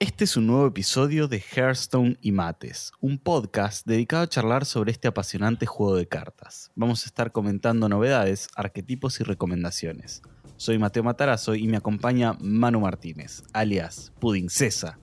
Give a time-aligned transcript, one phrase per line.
[0.00, 4.92] Este es un nuevo episodio de Hearthstone y Mates, un podcast dedicado a charlar sobre
[4.92, 6.70] este apasionante juego de cartas.
[6.76, 10.22] Vamos a estar comentando novedades, arquetipos y recomendaciones.
[10.56, 15.00] Soy Mateo Matarazo y me acompaña Manu Martínez, alias Pudding Cesa.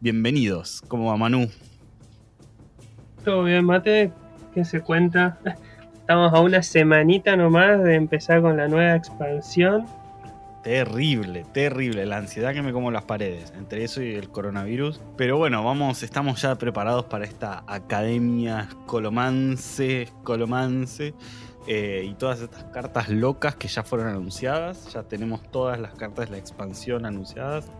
[0.00, 1.50] Bienvenidos, ¿cómo va Manu?
[3.26, 4.12] Todo bien, Mate,
[4.54, 5.38] ¿qué se cuenta?
[6.00, 9.84] Estamos a una semanita nomás de empezar con la nueva expansión
[10.62, 12.04] Terrible, terrible.
[12.04, 15.00] La ansiedad que me como las paredes, entre eso y el coronavirus.
[15.16, 21.14] Pero bueno, vamos, estamos ya preparados para esta academia colomance, colomance.
[21.66, 24.92] Eh, y todas estas cartas locas que ya fueron anunciadas.
[24.92, 27.70] Ya tenemos todas las cartas de la expansión anunciadas.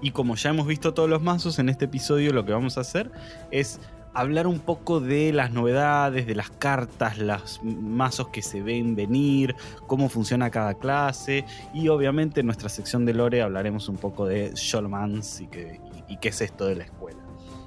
[0.00, 2.82] Y como ya hemos visto todos los mazos, en este episodio lo que vamos a
[2.82, 3.10] hacer
[3.50, 3.80] es
[4.14, 9.54] hablar un poco de las novedades, de las cartas, los mazos que se ven venir,
[9.86, 14.52] cómo funciona cada clase y obviamente en nuestra sección de lore hablaremos un poco de
[14.54, 15.48] Sholmans y,
[16.08, 17.18] y, qué es esto de la escuela.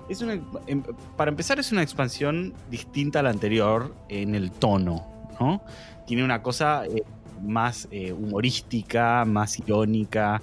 [0.10, 0.84] Es em,
[1.18, 5.06] para empezar es una expansión distinta a la anterior en el tono,
[5.40, 5.62] ¿no?
[6.06, 7.04] Tiene una cosa eh,
[7.42, 10.42] más eh, humorística, más irónica,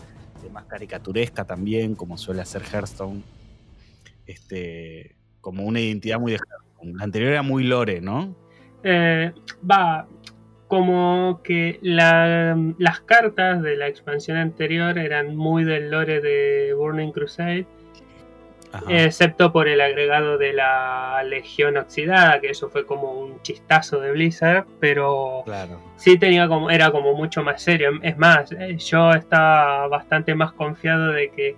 [0.53, 3.23] más caricaturesca también, como suele hacer Hearthstone.
[4.27, 6.39] Este, como una identidad muy de
[6.83, 8.35] La anterior era muy lore, ¿no?
[8.83, 9.31] Eh,
[9.71, 10.07] va,
[10.67, 17.67] como que las cartas de la expansión anterior eran muy del lore de Burning Crusade,
[18.89, 24.13] excepto por el agregado de la Legión Oxidada, que eso fue como un chistazo de
[24.13, 25.79] Blizzard, pero claro.
[25.97, 27.91] sí tenía como, era como mucho más serio.
[28.03, 31.57] Es más, eh, yo estaba bastante más confiado de que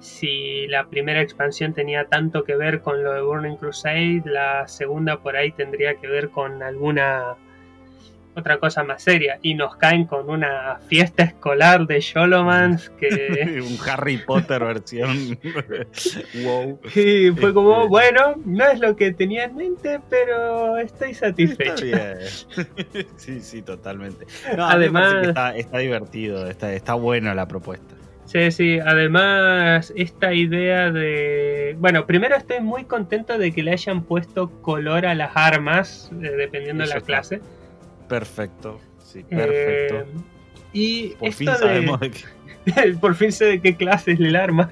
[0.00, 5.20] si la primera expansión tenía tanto que ver con lo de Burning Crusade, la segunda
[5.20, 7.36] por ahí tendría que ver con alguna
[8.38, 9.38] otra cosa más seria.
[9.42, 13.60] Y nos caen con una fiesta escolar de Sholomans que.
[13.68, 15.38] Un Harry Potter versión.
[16.44, 16.80] wow.
[16.94, 21.84] Y fue como, este, bueno, no es lo que tenía en mente, pero estoy satisfecho.
[23.16, 24.26] sí, sí, totalmente.
[24.56, 27.97] Además, está, está, divertido, está, está buena la propuesta.
[28.28, 31.74] Sí, sí, además esta idea de...
[31.78, 36.32] Bueno, primero estoy muy contento de que le hayan puesto color a las armas, eh,
[36.36, 37.40] dependiendo de la clase.
[38.06, 40.00] Perfecto, sí, perfecto.
[40.00, 40.06] Eh,
[40.74, 42.92] y por fin sabemos de, qué...
[43.00, 44.70] por fin sé de qué clase es el arma.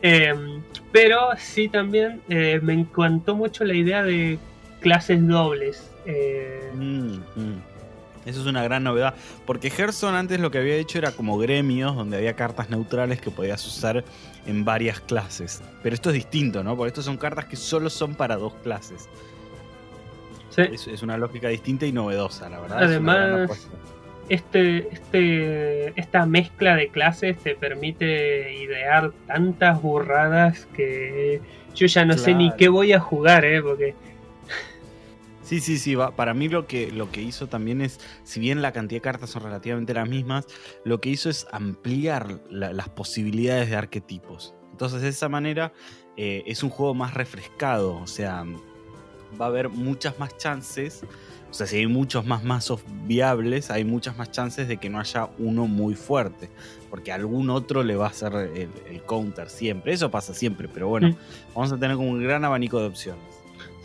[0.00, 0.62] Em,
[0.92, 4.38] pero sí también eh, me encantó mucho la idea de
[4.80, 5.92] clases dobles.
[6.74, 7.75] Mm, mm.
[8.26, 9.14] Eso es una gran novedad.
[9.46, 13.30] Porque Gerson antes lo que había hecho era como gremios donde había cartas neutrales que
[13.30, 14.04] podías usar
[14.46, 15.62] en varias clases.
[15.82, 16.76] Pero esto es distinto, ¿no?
[16.76, 19.08] Porque estos son cartas que solo son para dos clases.
[20.50, 20.62] Sí.
[20.62, 22.82] Es, una lógica distinta y novedosa, la verdad.
[22.82, 23.68] Además,
[24.28, 31.40] este, este, esta mezcla de clases te permite idear tantas burradas que
[31.74, 33.62] yo ya no sé ni qué voy a jugar, ¿eh?
[33.62, 33.94] Porque
[35.46, 35.94] Sí, sí, sí.
[36.16, 39.30] Para mí lo que, lo que hizo también es, si bien la cantidad de cartas
[39.30, 40.48] son relativamente las mismas,
[40.84, 44.56] lo que hizo es ampliar las posibilidades de arquetipos.
[44.72, 45.72] Entonces de esa manera
[46.16, 47.94] eh, es un juego más refrescado.
[47.94, 48.44] O sea,
[49.40, 51.04] va a haber muchas más chances.
[51.48, 54.98] O sea, si hay muchos más mazos viables, hay muchas más chances de que no
[54.98, 56.50] haya uno muy fuerte.
[56.90, 59.92] Porque algún otro le va a hacer el, counter siempre.
[59.92, 61.16] Eso pasa siempre, pero bueno, mm.
[61.54, 63.35] vamos a tener como un gran abanico de opciones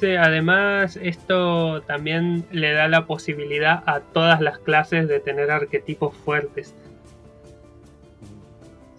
[0.03, 6.73] además esto también le da la posibilidad a todas las clases de tener arquetipos fuertes.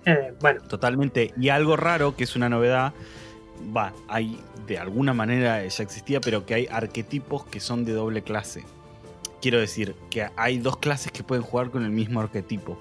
[0.06, 0.60] Eh, bueno.
[0.62, 1.32] Totalmente.
[1.38, 2.92] Y algo raro, que es una novedad,
[3.76, 8.22] va, hay de alguna manera ya existía, pero que hay arquetipos que son de doble
[8.22, 8.64] clase.
[9.41, 12.78] Quiero decir, que hay dos clases que pueden jugar con el mismo arquetipo.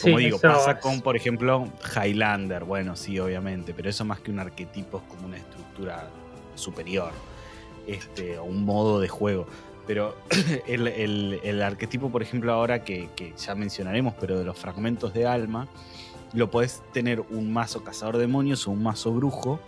[0.00, 2.64] Como digo, pasa con, por ejemplo, Highlander.
[2.64, 6.08] Bueno, sí, obviamente, pero eso más que un arquetipo es como una estructura
[6.54, 7.12] superior,
[7.86, 9.46] este, o un modo de juego.
[9.86, 10.16] Pero
[10.66, 15.68] el, arquetipo, por ejemplo, ahora que, ya mencionaremos, pero de los fragmentos de alma,
[16.32, 19.60] lo puedes tener un mazo cazador demonios o un mazo brujo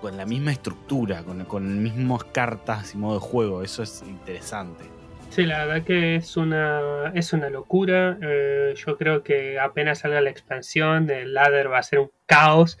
[0.00, 3.62] con la misma estructura, con, con mismas cartas y modo de juego.
[3.62, 4.98] Eso es interesante.
[5.30, 8.18] Sí, la verdad que es una, es una locura.
[8.22, 12.78] Eh, yo creo que apenas salga la expansión, el ladder va a ser un caos.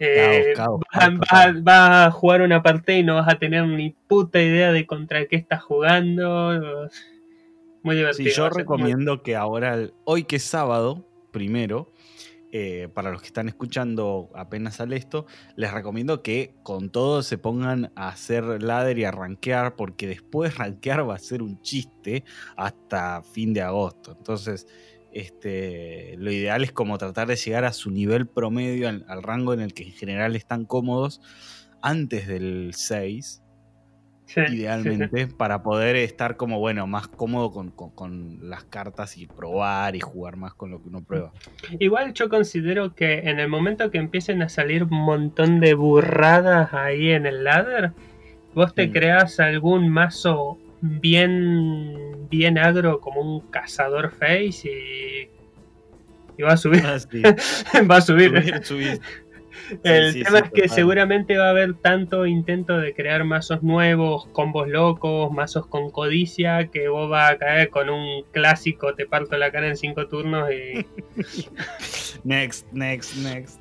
[0.00, 4.86] Eh, va, a jugar una partida y no vas a tener ni puta idea de
[4.86, 6.88] contra qué estás jugando.
[7.82, 8.30] Muy divertido.
[8.30, 11.92] Sí, yo recomiendo que ahora, hoy que es sábado, primero,
[12.50, 17.36] eh, para los que están escuchando apenas sale esto, les recomiendo que con todo se
[17.36, 22.24] pongan a hacer ladder y a rankear, porque después rankear va a ser un chiste
[22.56, 24.14] hasta fin de agosto.
[24.16, 24.66] Entonces,
[25.12, 29.52] Este, lo ideal es como tratar de llegar a su nivel promedio, al, al rango
[29.54, 31.20] en el que en general están cómodos
[31.80, 33.42] antes del 6
[34.26, 35.34] Sí, idealmente, sí, sí.
[35.38, 40.00] para poder estar como, bueno, más cómodo con, con- con las cartas y probar y
[40.00, 41.32] jugar más con lo que uno prueba.
[41.78, 46.74] Igual yo considero que en el momento que empiecen a salir un montón de burradas
[46.74, 47.92] ahí en el ladder,
[48.54, 55.30] vos te creas algún mazo bien bien agro como un cazador face y,
[56.36, 57.22] y va a subir, Ah, sí.
[57.90, 58.30] va a subir.
[58.30, 59.00] Subir, subir.
[59.82, 60.76] El Sí, tema sí, es que total.
[60.76, 66.68] seguramente va a haber tanto intento de crear mazos nuevos, combos locos, mazos con codicia,
[66.68, 70.48] que vos vas a caer con un clásico, te parto la cara en cinco turnos
[70.52, 70.86] y
[72.24, 73.57] Next, next, next.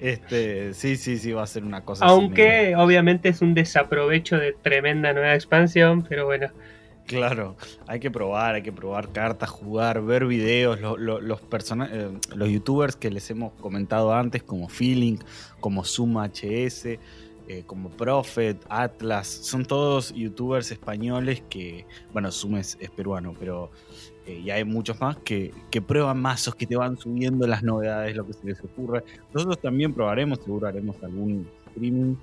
[0.00, 4.52] Este, sí, sí, sí, va a ser una cosa Aunque obviamente es un desaprovecho de
[4.52, 6.48] tremenda nueva expansión, pero bueno.
[7.06, 7.56] Claro,
[7.86, 12.10] hay que probar, hay que probar cartas, jugar, ver videos, lo- lo- los persona- eh,
[12.34, 15.16] los youtubers que les hemos comentado antes, como Feeling,
[15.58, 16.98] como Suma HS,
[17.48, 23.70] eh, como Prophet, Atlas, son todos youtubers españoles que, bueno, Suma es, es peruano, pero
[24.28, 28.14] eh, ya hay muchos más que, que prueban mazos, que te van subiendo las novedades,
[28.14, 29.02] lo que se les ocurre.
[29.32, 32.14] Nosotros también probaremos, seguro haremos algún streaming.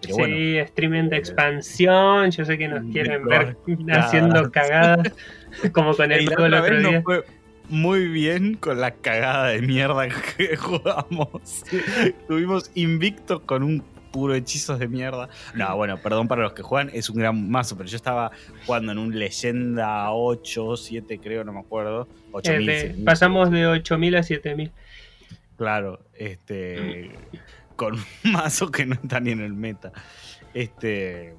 [0.00, 3.56] Pero bueno, sí, streaming de eh, expansión, yo sé que nos quieren ver
[3.92, 5.12] haciendo cagadas,
[5.70, 7.02] como con el Y juego el otro día.
[7.02, 7.24] fue
[7.68, 11.62] muy bien con la cagada de mierda que jugamos.
[12.04, 15.28] Estuvimos invictos con un puro hechizos de mierda.
[15.54, 18.30] No, bueno, perdón para los que juegan, es un gran mazo, pero yo estaba
[18.66, 22.06] jugando en un leyenda 8, 7 creo, no me acuerdo.
[22.32, 22.68] 8000.
[22.68, 23.04] Eh, de- 6000.
[23.04, 24.70] pasamos de 8000 a 7000.
[25.56, 27.10] Claro, este.
[27.76, 29.90] Con un mazo que no está ni en el meta.
[30.54, 31.34] Este.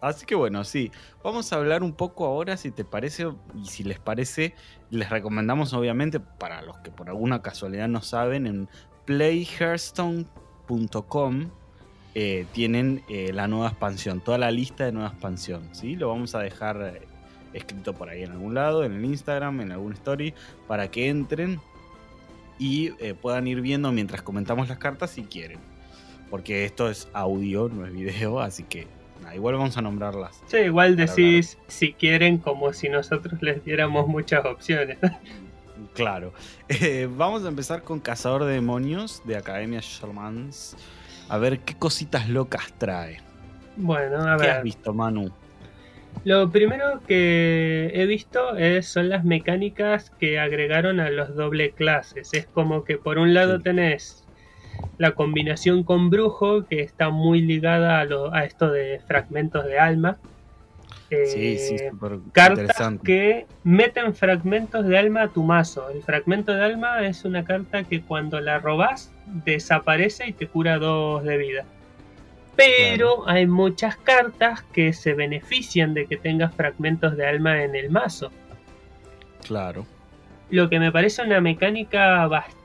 [0.00, 0.90] Así que bueno, sí.
[1.22, 4.54] Vamos a hablar un poco ahora, si te parece, y si les parece,
[4.90, 8.68] les recomendamos, obviamente, para los que por alguna casualidad no saben, en
[9.06, 11.50] playhearthstone.com
[12.14, 15.68] eh, tienen eh, la nueva expansión, toda la lista de nueva expansión.
[15.72, 15.96] ¿sí?
[15.96, 17.06] Lo vamos a dejar eh,
[17.52, 20.34] escrito por ahí en algún lado, en el Instagram, en algún story,
[20.66, 21.60] para que entren
[22.58, 25.58] y eh, puedan ir viendo mientras comentamos las cartas si quieren.
[26.30, 28.86] Porque esto es audio, no es video, así que
[29.34, 30.42] igual vamos a nombrarlas.
[30.46, 34.98] Sí, igual decís si quieren como si nosotros les diéramos muchas opciones.
[35.94, 36.32] Claro.
[36.68, 40.76] Eh, vamos a empezar con Cazador de Demonios de Academia Shermans.
[41.28, 43.18] A ver qué cositas locas trae.
[43.76, 44.64] Bueno, a ¿Qué has ver.
[44.64, 45.30] visto, Manu?
[46.24, 52.32] Lo primero que he visto es, son las mecánicas que agregaron a los doble clases.
[52.32, 53.64] Es como que por un lado Sí.
[53.64, 54.24] tenés
[54.98, 59.78] la combinación con brujo, que está muy ligada a, lo- a esto de fragmentos de
[59.78, 60.18] alma.
[61.26, 65.88] Sí, sí, súper cartas que meten fragmentos de alma a tu mazo.
[65.90, 70.78] El fragmento de alma es una carta que cuando la robás desaparece y te cura
[70.78, 71.64] dos de vida.
[72.56, 77.90] Pero hay muchas cartas que se benefician de que tengas fragmentos de alma en el
[77.90, 78.30] mazo.
[79.44, 79.86] Claro.
[80.50, 82.63] Lo que me parece una mecánica bastante,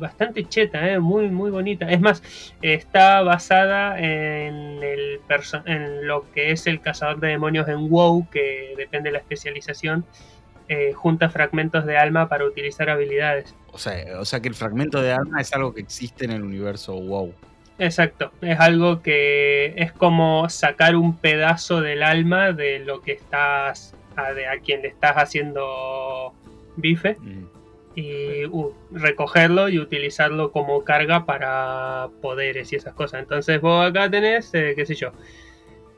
[0.00, 0.98] bastante cheta, ¿eh?
[0.98, 1.90] muy, muy bonita.
[1.90, 2.22] Es más,
[2.62, 8.28] está basada en, el perso- en lo que es el cazador de demonios en WoW,
[8.30, 10.04] que depende de la especialización.
[10.70, 13.54] eh, junta fragmentos de alma para utilizar habilidades.
[13.72, 16.42] O sea, o sea que el fragmento de alma es algo que existe en el
[16.42, 17.32] universo WoW.
[17.78, 23.94] Exacto, es algo que es como sacar un pedazo del alma de lo que estás,
[24.14, 26.34] a, de a quien le estás haciendo
[26.76, 27.44] bife Mm.
[27.98, 33.22] Y uh, recogerlo y utilizarlo como carga para poderes y esas cosas.
[33.22, 35.10] Entonces vos acá tenés, eh, qué sé yo,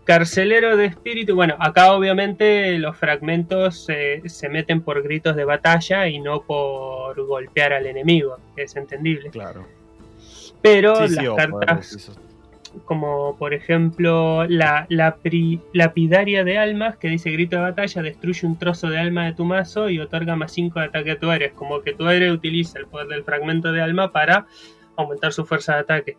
[0.04, 1.34] carcelero de espíritu.
[1.34, 7.22] Bueno, acá obviamente los fragmentos eh, se meten por gritos de batalla y no por
[7.26, 9.28] golpear al enemigo, es entendible.
[9.28, 9.66] Claro.
[10.62, 12.10] Pero Sí, las cartas
[12.84, 18.46] como por ejemplo la, la pri- lapidaria de almas que dice grito de batalla, destruye
[18.46, 21.30] un trozo de alma de tu mazo y otorga más 5 de ataque a tu
[21.30, 21.52] héroe.
[21.52, 24.46] Como que tu héroe utiliza el poder del fragmento de alma para
[24.96, 26.16] aumentar su fuerza de ataque.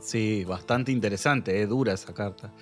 [0.00, 2.52] Sí, bastante interesante, es dura esa carta.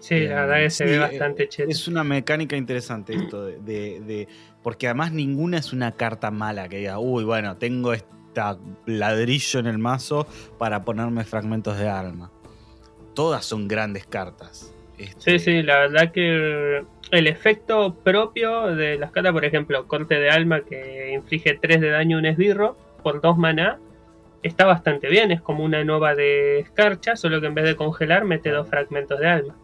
[0.00, 0.30] Sí, Bien.
[0.30, 1.70] la verdad que se Sí, ve eh, bastante cheto.
[1.70, 4.28] Es una mecánica interesante esto de, de- de-
[4.64, 9.66] Porque además ninguna es una carta mala que diga, uy, bueno, tengo esta ladrillo en
[9.66, 10.26] el mazo
[10.58, 12.31] para ponerme fragmentos de alma.
[13.14, 14.74] Todas son grandes cartas.
[14.98, 20.18] Este, Sí, sí, la verdad que el efecto propio de las cartas, por ejemplo, corte
[20.18, 23.78] de alma que inflige 3 de daño a un esbirro por 2 maná,
[24.42, 25.30] está bastante bien.
[25.30, 29.18] Es como una nova de escarcha, solo que en vez de congelar mete dos fragmentos
[29.20, 29.56] de alma.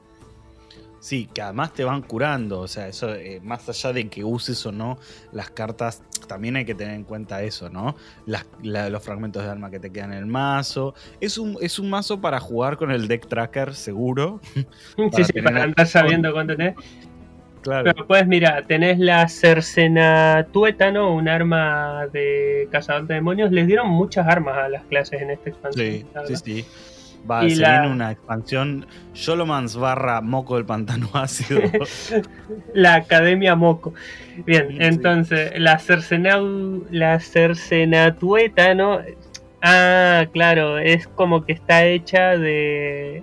[1.00, 4.64] Sí, que además te van curando, o sea, eso, eh, más allá de que uses
[4.66, 4.98] o no
[5.32, 7.94] las cartas, también hay que tener en cuenta eso, ¿no?
[8.26, 10.94] Las- la- los fragmentos de alma que te quedan en el mazo.
[11.20, 14.40] Es un, es un mazo para jugar con el deck tracker seguro.
[15.16, 16.74] Sí, sí, para andar sabiendo cuánto tenés.
[17.62, 17.84] Claro.
[17.92, 23.50] Pero pues mira, tenés la cercena tuétano, un arma de cazador de demonios.
[23.52, 25.86] Les dieron muchas armas a las clases en esta expansión.
[25.86, 26.66] Sí, sí, sí.
[27.30, 31.60] Va, Y se la- viene una expansión Sholomans barra Moco del Pantano Ácido.
[32.74, 33.92] La Academia Moco.
[34.46, 34.76] Bien, Sí.
[34.80, 39.00] entonces, la cercenau, la cercenatuétano.
[39.62, 43.22] Ah, claro, es como que está hecha de.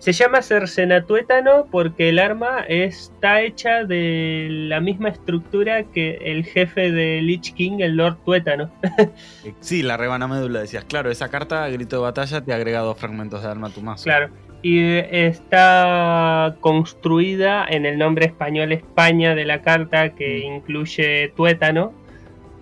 [0.00, 6.90] Se llama cercenatuétano porque el arma está hecha de la misma estructura que el jefe
[6.90, 8.70] de Lich King, el Lord Tuétano.
[9.60, 10.84] sí, la rebana médula decías.
[10.86, 14.04] Claro, esa carta, grito de batalla, te agrega dos fragmentos de alma a tu mazo.
[14.04, 14.30] Claro.
[14.62, 20.54] Y está construida en el nombre español España de la carta que Mm.
[20.56, 21.92] incluye tuétano,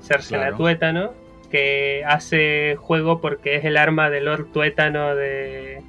[0.01, 0.57] cercena Claro.
[0.57, 1.13] tuétano,
[1.51, 5.83] que hace juego porque es el arma del Lord Tuétano de,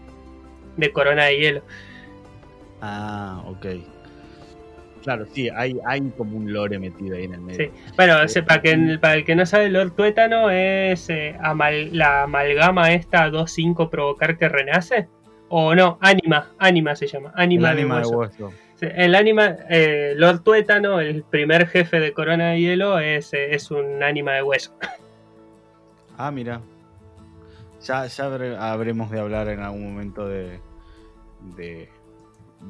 [0.80, 1.62] de Corona de Hielo.
[2.82, 3.66] Ah, ok.
[5.04, 7.66] Claro, sí, hay, hay como un lore metido ahí en el medio.
[7.68, 7.72] Sí.
[7.96, 12.24] Bueno, ese, para, que, para el que no sabe, Lord Tuétano es eh, amal- la
[12.24, 15.08] amalgama esta 2-5 provocar que renace.
[15.48, 17.34] O no, Anima, Anima se llama.
[17.38, 18.52] El Anima, de ánima de hueso.
[18.76, 23.56] Sí, El anima, eh, Lord Tuétano, el primer jefe de Corona de Hielo, es, eh,
[23.56, 24.74] es un ánima de hueso.
[26.22, 26.60] Ah, mira.
[27.82, 30.60] Ya, ya habre- habremos de hablar en algún momento de.
[31.56, 31.90] De.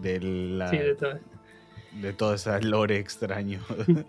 [0.01, 1.19] de, la- Sí, de todo.
[1.93, 3.61] de todo ese lore extraño.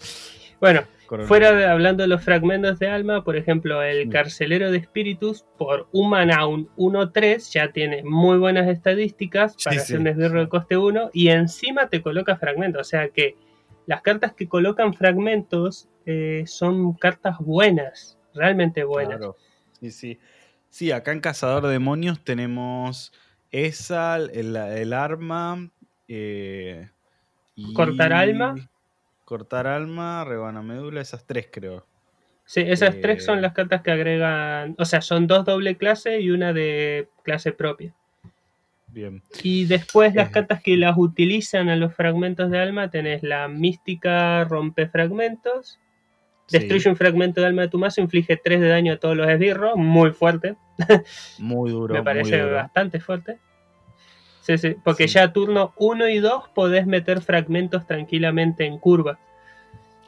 [0.60, 0.82] Bueno,
[1.26, 5.88] fuera de hablando de los fragmentos de alma, por ejemplo, el carcelero de espíritus por
[5.90, 9.82] Humanoun 1-3 ya tiene muy buenas estadísticas para sí.
[9.82, 12.82] hacer un esbirro de coste 1 y encima te coloca fragmentos.
[12.82, 13.36] O sea que
[13.86, 19.16] las cartas que colocan fragmentos eh, son cartas buenas, realmente buenas.
[19.16, 19.36] Claro.
[19.80, 20.18] Sí, sí.
[20.68, 23.14] Sí, acá en Cazador de Demonios tenemos
[23.50, 25.68] esa, el, el arma.
[26.08, 26.88] eh,
[27.54, 28.54] y- Cortar alma.
[29.24, 31.86] Cortar alma, rebana médula, esas tres creo.
[32.44, 36.20] Sí, esas Eh, tres son las cartas que agregan, o sea, son dos doble clase
[36.20, 37.94] y una de clase propia.
[38.88, 39.22] Bien.
[39.44, 40.32] Y después las Eh.
[40.32, 45.78] cartas que las utilizan a los fragmentos de alma, tenés la mística rompe fragmentos,
[46.50, 49.16] Sí, destruye un fragmento de alma de tu mazo, inflige 3 de daño a todos
[49.16, 50.56] los esbirros, muy fuerte,
[51.38, 51.94] muy duro.
[51.94, 52.54] me muy parece duro.
[52.56, 53.38] bastante fuerte.
[54.42, 55.14] Sí, sí, porque Sí.
[55.14, 59.18] ya turno 1 y 2 podés meter fragmentos tranquilamente en curva.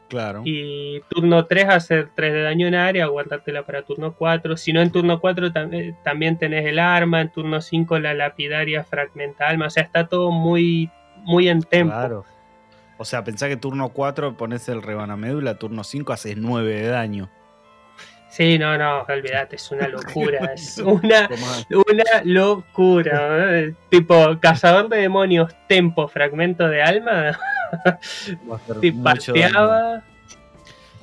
[0.09, 0.43] Claro.
[0.45, 4.57] Y turno 3 hacer 3 de daño en área, guardártela para turno 4.
[4.59, 8.13] Si no, en turno 4 tam- eh, también tenés el arma, en turno 5 la
[8.13, 9.67] lapidaria fragmenta alma.
[9.67, 10.91] O sea, está todo muy,
[11.25, 11.93] muy en tempo.
[11.95, 12.25] Claro.
[13.03, 16.87] O sea, pensá que turno 4 pones el rebana médula, turno 5 haces 9 de
[16.87, 17.29] daño.
[18.31, 20.53] Sí, no, no, olvídate, es una locura.
[20.55, 21.29] es una,
[21.69, 23.59] una locura.
[23.59, 23.75] ¿eh?
[23.89, 27.37] Tipo, cazador de demonios, tempo, fragmento de alma.
[28.81, 30.05] Te pateaba.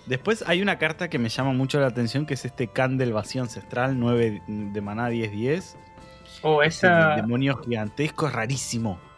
[0.06, 3.12] Después hay una carta que me llama mucho la atención, que es este Can del
[3.12, 5.76] Vacío Ancestral, 9 de maná 10-10.
[6.44, 7.18] O Ese esa.
[7.18, 9.09] demonio gigantesco es rarísimo.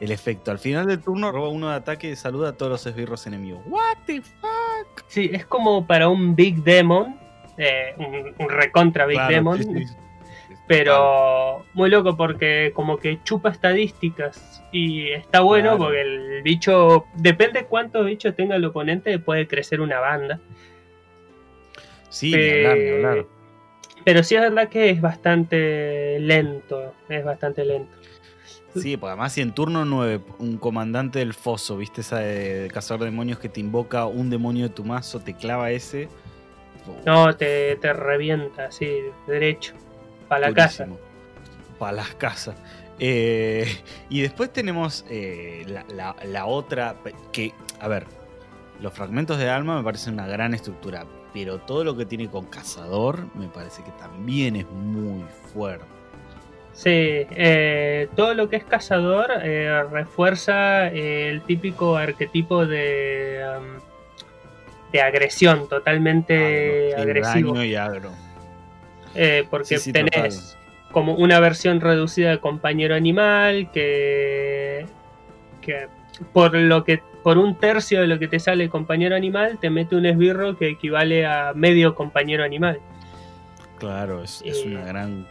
[0.00, 0.50] El efecto.
[0.50, 3.60] Al final del turno roba uno de ataque y saluda a todos los esbirros enemigos.
[3.66, 5.02] What the fuck?
[5.08, 7.18] Sí, es como para un Big Demon.
[7.56, 9.58] eh, un, un recontra Big Claro, Demon.
[9.62, 9.94] sí, sí.
[10.68, 15.78] Pero muy loco porque como que chupa estadísticas y está bueno Claro.
[15.78, 20.38] porque el bicho, depende cuántos bichos tenga el oponente, puede crecer una banda.
[22.10, 23.26] Sí, ni hablar, ni Eh, hablar.
[24.04, 27.97] Pero sí es verdad que es bastante lento, es bastante lento.
[28.74, 32.68] Sí, porque además si en turno 9 un comandante del foso, viste esa de, de
[32.70, 36.08] cazador de demonios que te invoca un demonio de tu mazo, te clava ese.
[37.04, 38.88] No, te, te revienta así,
[39.26, 39.74] derecho,
[40.28, 40.86] para la casa.
[41.78, 42.56] Para las casas.
[42.98, 43.66] Eh,
[44.08, 46.96] y después tenemos eh, la, la- la otra,
[47.32, 48.06] que, a ver,
[48.80, 52.46] los fragmentos de alma me parecen una gran estructura, pero todo lo que tiene con
[52.46, 55.84] cazador me parece que también es muy fuerte.
[56.78, 63.80] Sí, eh, todo lo que es cazador eh, refuerza eh, el típico arquetipo de, um,
[64.92, 67.52] de agresión, totalmente Agro, agresivo.
[67.54, 68.12] daño y agro.
[69.16, 70.56] Eh, porque Sí, sí, tenés
[70.92, 74.86] como una versión reducida de compañero animal que,
[75.60, 75.88] que
[76.32, 79.96] por lo que por un tercio de lo que te sale compañero animal te mete
[79.96, 82.78] un esbirro que equivale a medio compañero animal.
[83.80, 85.26] Claro, es, es Eh, una gran.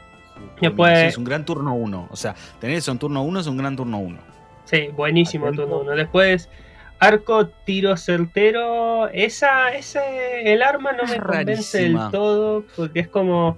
[0.59, 2.07] Sí, es un gran turno 1.
[2.11, 4.17] O sea, tener eso en turno 1 es un gran turno 1.
[4.65, 5.63] Sí, buenísimo Atento.
[5.63, 5.91] turno 1.
[5.95, 6.49] Después,
[6.99, 9.07] arco, tiro certero.
[9.09, 12.03] Esa, ese, el arma no Es me convence rarísima.
[12.03, 13.57] del todo, porque es como.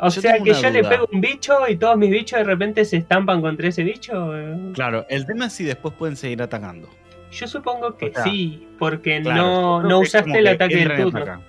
[0.00, 2.84] O Yo sea, que yo le pego un bicho y todos mis bichos de repente
[2.84, 4.36] se estampan contra ese bicho.
[4.36, 4.72] eh.
[4.74, 6.88] Claro, el tema es si después pueden seguir atacando.
[7.30, 11.02] Yo supongo que O sea, sí, porque Claro, no, no usaste el que ataque del
[11.10, 11.42] turno.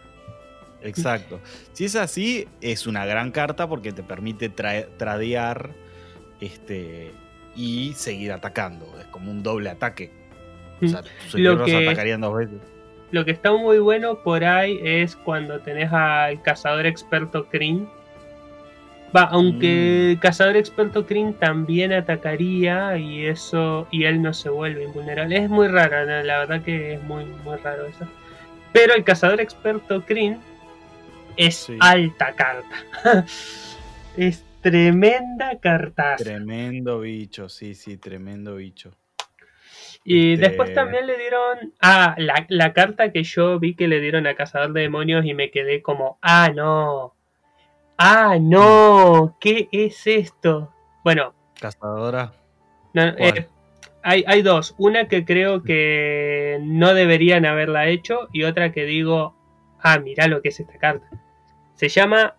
[0.85, 1.39] Exacto.
[1.73, 5.71] Si es así, es una gran carta porque te permite tra- tradear
[6.41, 7.11] este,
[7.55, 8.85] y seguir atacando.
[8.99, 10.11] Es como un doble ataque.
[10.81, 11.01] O sea,
[11.31, 12.57] tus Lo que- atacarían dos veces.
[13.11, 17.87] Lo que está muy bueno por ahí es cuando tenés al cazador experto Kryn.
[19.15, 20.09] Va, aunque Mm.
[20.11, 25.37] el cazador experto Kryn también atacaría y eso y él no se vuelve invulnerable.
[25.37, 28.05] Es muy raro, la verdad que es muy muy raro eso.
[28.73, 30.39] Pero el cazador experto Kryn
[31.37, 31.77] es Sí.
[31.79, 32.75] alta carta.
[34.17, 36.23] es tremenda cartaza.
[36.23, 38.91] Tremendo bicho, sí, sí, tremendo bicho.
[40.03, 41.73] Y Este- después también le dieron.
[41.81, 45.33] Ah, la, la carta que yo vi que le dieron a Cazador de Demonios y
[45.33, 46.19] me quedé como.
[46.21, 47.15] Ah, no.
[47.97, 49.35] Ah, no.
[49.39, 50.71] ¿Qué es esto?
[51.03, 52.33] Bueno, Cazadora.
[52.93, 53.47] no, eh,
[54.03, 54.75] hay, hay dos.
[54.77, 59.35] Una que creo que no deberían haberla hecho y otra que digo.
[59.81, 61.07] Ah, mirá lo que es esta carta.
[61.75, 62.35] Se llama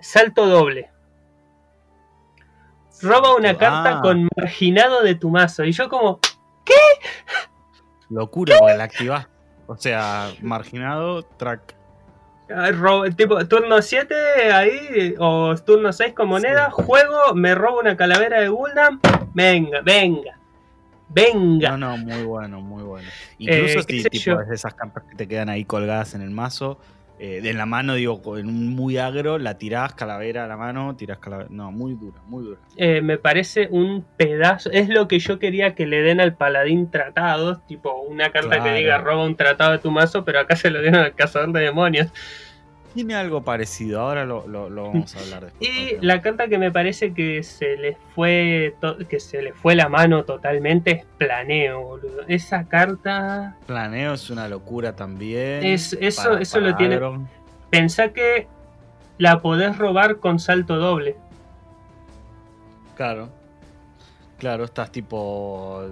[0.00, 0.90] Salto Doble.
[3.02, 3.58] Roba una Ah.
[3.58, 5.64] carta con marginado de tu mazo.
[5.64, 6.20] Y yo como.
[8.10, 9.28] Locura, porque la activás.
[9.66, 11.74] O sea, marginado, track.
[13.16, 14.14] Tipo, turno 7
[14.52, 16.82] ahí, o turno 6 con moneda, Sí.
[16.84, 19.00] juego, me robo una calavera de Gul'dan,
[19.32, 20.38] venga, venga,
[21.08, 21.70] venga.
[21.70, 23.08] No, no, muy bueno, muy bueno.
[23.38, 26.20] Incluso Eh, qué si tipo, es de esas cartas que te quedan ahí colgadas en
[26.20, 26.78] el mazo,
[27.18, 30.96] eh, en la mano, digo, en un muy agro, la tirás calavera a la mano,
[30.96, 31.48] tirás calavera.
[31.50, 32.58] No, muy dura, muy dura.
[32.76, 36.90] Eh, me parece un pedazo, es lo que yo quería que le den al paladín
[36.90, 38.64] tratados, tipo una carta Claro.
[38.64, 41.52] que diga roba un tratado de tu mazo, pero acá se lo dieron al cazador
[41.52, 42.08] de demonios.
[42.94, 45.68] Tiene algo parecido, ahora lo, lo- lo vamos a hablar después.
[45.68, 48.74] Y la carta que me parece que se le fue
[49.08, 52.22] que se le fue la mano totalmente es planeo, boludo.
[52.28, 55.64] Esa carta Planeo es una locura también.
[55.64, 57.00] Es- eso- eso lo tiene-.
[57.70, 58.46] Pensá que
[59.18, 61.16] la podés robar con salto doble.
[62.96, 63.28] Claro.
[64.38, 65.82] Claro, estás tipo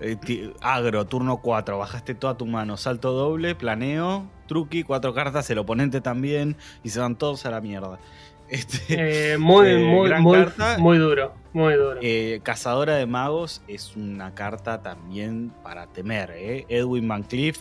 [0.00, 5.58] eh, agro, turno 4, bajaste toda tu mano, salto doble, planeo, truqui, cuatro cartas, el
[5.58, 7.98] oponente también, y se van todos a la mierda.
[8.46, 10.46] Este, Eh, muy, Eh, muy, muy,
[10.78, 11.98] muy duro, muy duro.
[12.02, 16.30] eh, Cazadora de Magos es una carta también para temer.
[16.68, 17.56] Edwin Van Cleef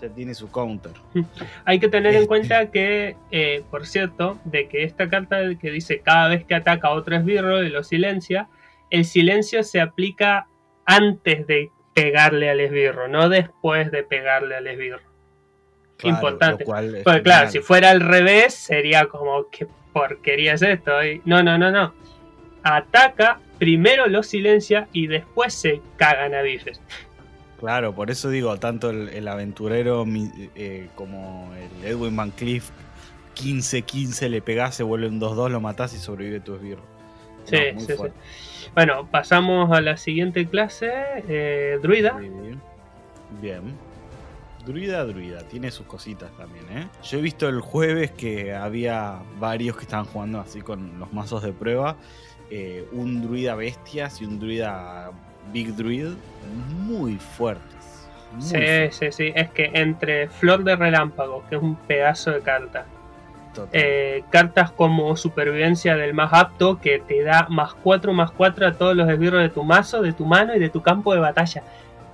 [0.00, 0.92] ya tiene su counter.
[1.64, 3.16] Hay que tener en este- cuenta que,
[3.72, 7.64] por cierto, de que esta carta que dice cada vez que ataca a otro esbirro
[7.64, 8.48] y lo silencia,
[8.90, 10.46] el silencio se aplica
[10.86, 15.00] antes de pegarle al esbirro, no después de pegarle al esbirro.
[15.96, 16.64] Claro, Importante.
[17.04, 21.04] Pues claro, si fuera al revés, sería como, ¿qué porquería es esto?
[21.04, 21.94] Y- no, no, no, no.
[22.62, 26.80] Ataca, primero lo silencia y después se cagan a bifes.
[27.60, 30.04] Claro, por eso digo, tanto el, el aventurero
[30.56, 32.70] eh, como el Edwin Van Cleef,
[33.36, 36.82] 15-15 le pegás, se vuelve un 2-2, lo matás y sobrevive tu esbirro.
[36.82, 38.02] No, Sí, muy sí, sí.
[38.74, 40.90] Bueno, pasamos a la siguiente clase,
[41.28, 42.18] eh, druida.
[43.40, 43.74] Bien.
[44.66, 46.88] Druida, druida, tiene sus cositas también, ¿eh?
[47.02, 51.42] Yo he visto el jueves que había varios que estaban jugando así con los mazos
[51.42, 51.96] de prueba.
[52.50, 55.10] eh, un druida bestias y un druida
[55.52, 56.08] big druid
[56.86, 58.08] muy fuertes.
[58.32, 59.32] Muy Sí, fuertes, sí, sí.
[59.34, 62.86] Es que entre Flor de Relámpago, que es un pedazo de carta.
[63.72, 68.72] Eh, cartas como Supervivencia del más apto, que te da más 4 más 4 a
[68.72, 71.62] todos los esbirros de tu mazo, de tu mano y de tu campo de batalla.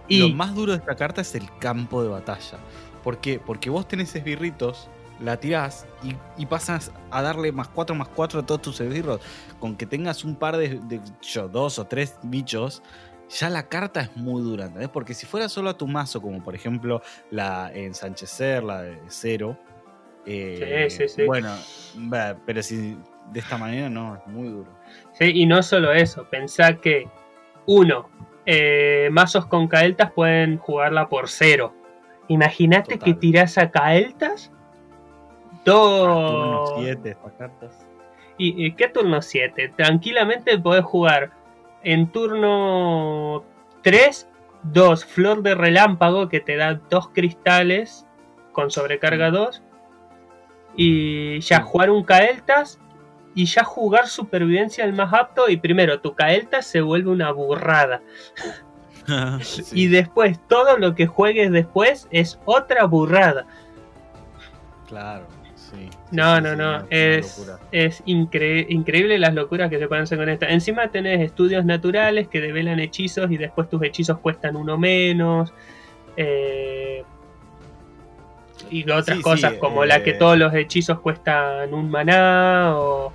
[0.08, 2.58] Lo Y más duro de esta carta es el campo de batalla.
[3.02, 3.38] ¿Por qué?
[3.38, 4.88] Porque vos tenés esbirritos,
[5.20, 9.20] la tirás y, y pasas a darle más 4 más 4 a todos tus esbirros.
[9.58, 12.82] Con que tengas un par de, de yo, dos o tres bichos,
[13.30, 14.88] ya la carta es muy dura, ¿entendés?
[14.88, 17.00] Porque si fuera solo a tu mazo, como por ejemplo
[17.30, 19.56] la ensanchecer, la de cero.
[20.26, 21.24] Eh, Sí, sí, sí.
[21.24, 21.54] Bueno,
[22.46, 22.96] pero si
[23.32, 24.70] de esta manera no, es muy duro.
[25.12, 27.08] Sí, y no solo eso, pensá que
[27.66, 28.08] uno,
[28.46, 31.74] eh, mazos con caeltas pueden jugarla por cero.
[32.28, 34.52] Imagínate que tirás a caeltas.
[35.64, 36.74] Turno Dos.
[36.78, 37.86] 7, estas cartas.
[38.38, 39.74] ¿Y, y qué turno 7?
[39.76, 41.32] Tranquilamente podés jugar
[41.82, 43.44] en turno
[43.82, 44.28] 3,
[44.62, 48.06] dos Flor de Relámpago que te da dos cristales
[48.52, 49.62] con sobrecarga 2.
[50.76, 52.78] Y ya jugar un Caeltas
[53.34, 55.48] y ya jugar supervivencia al más apto.
[55.48, 58.00] Y primero, tu Caeltas se vuelve una burrada.
[59.72, 63.46] Y después, todo lo que juegues después es otra burrada.
[64.88, 65.88] Claro, sí.
[66.10, 66.86] No, Sí, no, sí, no.
[66.90, 70.48] Es, es incre- increíble las locuras que se pueden hacer con esta.
[70.50, 75.52] Encima tenés estudios naturales que develan hechizos y después tus hechizos cuestan uno menos.
[76.16, 77.04] eh,
[78.70, 82.74] y otras Sí, cosas sí, como la que eh, todos los hechizos cuestan un maná
[82.76, 83.12] o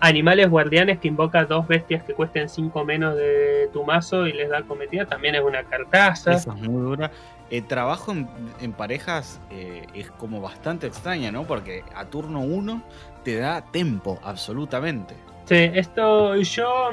[0.00, 4.48] animales guardianes que invoca dos bestias que cuesten cinco menos de tu mazo y les
[4.48, 6.32] da cometida también es una cartaza.
[6.32, 7.10] Esa es muy dura.
[7.50, 8.28] El trabajo en,
[8.60, 11.44] en parejas eh, es como bastante extraña, ¿no?
[11.46, 12.82] Porque a turno uno
[13.24, 15.14] te da tempo, absolutamente.
[15.44, 16.90] Sí, esto yo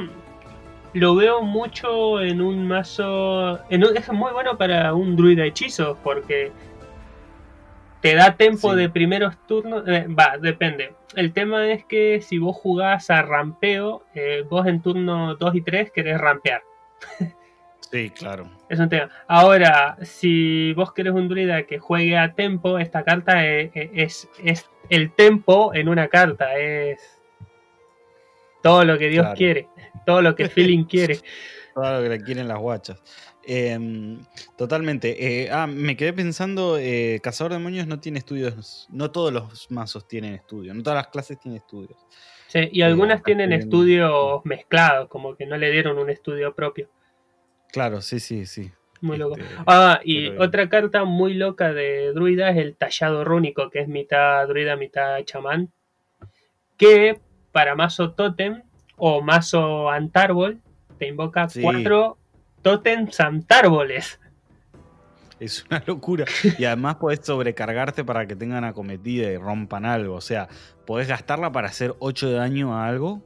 [0.93, 3.59] lo veo mucho en un mazo.
[3.69, 6.51] En un- es muy bueno para un druida hechizos porque
[8.01, 8.77] te da tempo Sí.
[8.79, 9.83] de primeros turnos.
[9.87, 10.93] eh, Va, depende.
[11.15, 15.61] El tema es que si vos jugás a rampeo, eh, vos en turno 2 y
[15.61, 16.61] 3 querés rampear.
[17.91, 18.49] Sí, claro.
[18.69, 19.09] Es un tema.
[19.27, 24.69] Ahora, si vos querés un druida que juegue a tempo, esta carta es, es, es
[24.91, 26.55] el tempo en una carta.
[26.55, 27.19] Es
[28.61, 29.37] todo lo que Dios Claro.
[29.37, 29.67] quiere,
[30.05, 31.17] todo lo que Feeling quiere.
[31.81, 33.01] Que le quieren las guachas.
[33.43, 34.17] Eh,
[34.57, 35.43] totalmente.
[35.43, 39.71] Eh, ah, me quedé pensando, eh, Cazador de Demonios no tiene estudios, no todos los
[39.71, 41.97] mazos tienen estudios, no todas las clases tienen estudios.
[42.47, 46.89] Sí, y algunas acá tienen estudios mezclados, como que no le dieron un estudio propio.
[47.71, 48.71] Claro, sí, sí, sí.
[49.01, 49.37] Muy loco.
[49.37, 53.87] Este, Ah, y otra carta muy loca de druida es el tallado rúnico, que es
[53.87, 55.71] mitad druida, mitad chamán.
[56.77, 57.19] Que
[57.51, 58.63] para mazo totem
[58.95, 60.61] o mazo antárbol
[60.99, 61.61] te invoca Sí.
[61.61, 62.17] cuatro
[62.61, 64.19] totems antárboles.
[65.39, 66.25] Es una locura.
[66.57, 70.15] Y además podés sobrecargarte para que tengan acometida y rompan algo.
[70.15, 70.49] O sea,
[70.85, 73.23] podés gastarla para hacer 8 de daño a algo.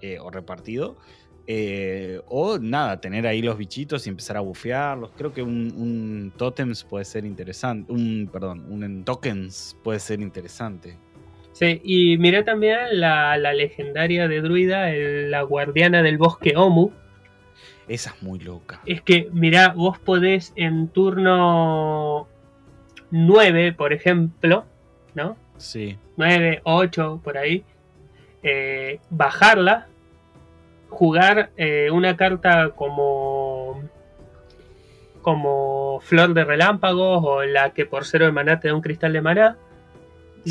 [0.00, 0.96] eh, o repartido.
[1.50, 5.10] eh, o nada, tener ahí los bichitos y empezar a bufearlos.
[5.16, 7.90] Creo que un, un totems puede ser interesante.
[7.90, 10.98] Un, perdón, un en tokens puede ser interesante.
[11.58, 16.92] Sí, y miré también la, la legendaria de druida, el- la guardiana del bosque Omu.
[17.88, 18.80] Esa es muy loca.
[18.86, 22.28] Es que, mirá, vos podés en turno
[23.10, 24.66] 9, por ejemplo,
[25.14, 25.36] ¿no?
[25.56, 25.98] Sí.
[26.16, 27.64] 9, 8, por ahí,
[28.44, 29.88] eh, bajarla,
[30.90, 33.82] jugar eh, una carta como
[35.22, 39.12] como Flor de Relámpagos o la que por cero de maná te da un cristal
[39.12, 39.56] de maná.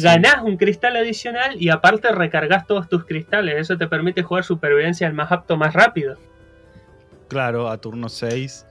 [0.04, 3.56] Ganás un cristal adicional y aparte recargas todos tus cristales.
[3.58, 6.18] Eso te permite jugar supervivencia al más apto más rápido.
[7.28, 8.66] Claro, a turno 6.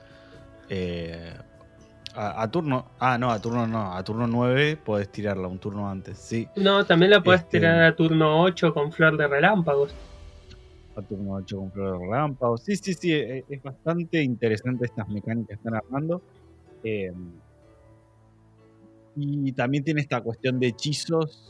[2.15, 2.85] a, a turno.
[2.99, 3.93] Ah, no, a turno no.
[3.93, 6.17] A turno 9 podés tirarla un turno antes.
[6.17, 6.47] Sí.
[6.55, 9.93] No, también la puedes Este- tirar a turno 8 con Flor de Relámpagos.
[10.95, 12.57] A turno 8 con flor de relámpago.
[12.57, 13.13] Sí, sí, sí.
[13.13, 16.23] e- Es bastante interesante estas mecánicas que están armando.
[16.83, 17.13] Eh,
[19.17, 21.43] y también tiene esta cuestión de hechizos.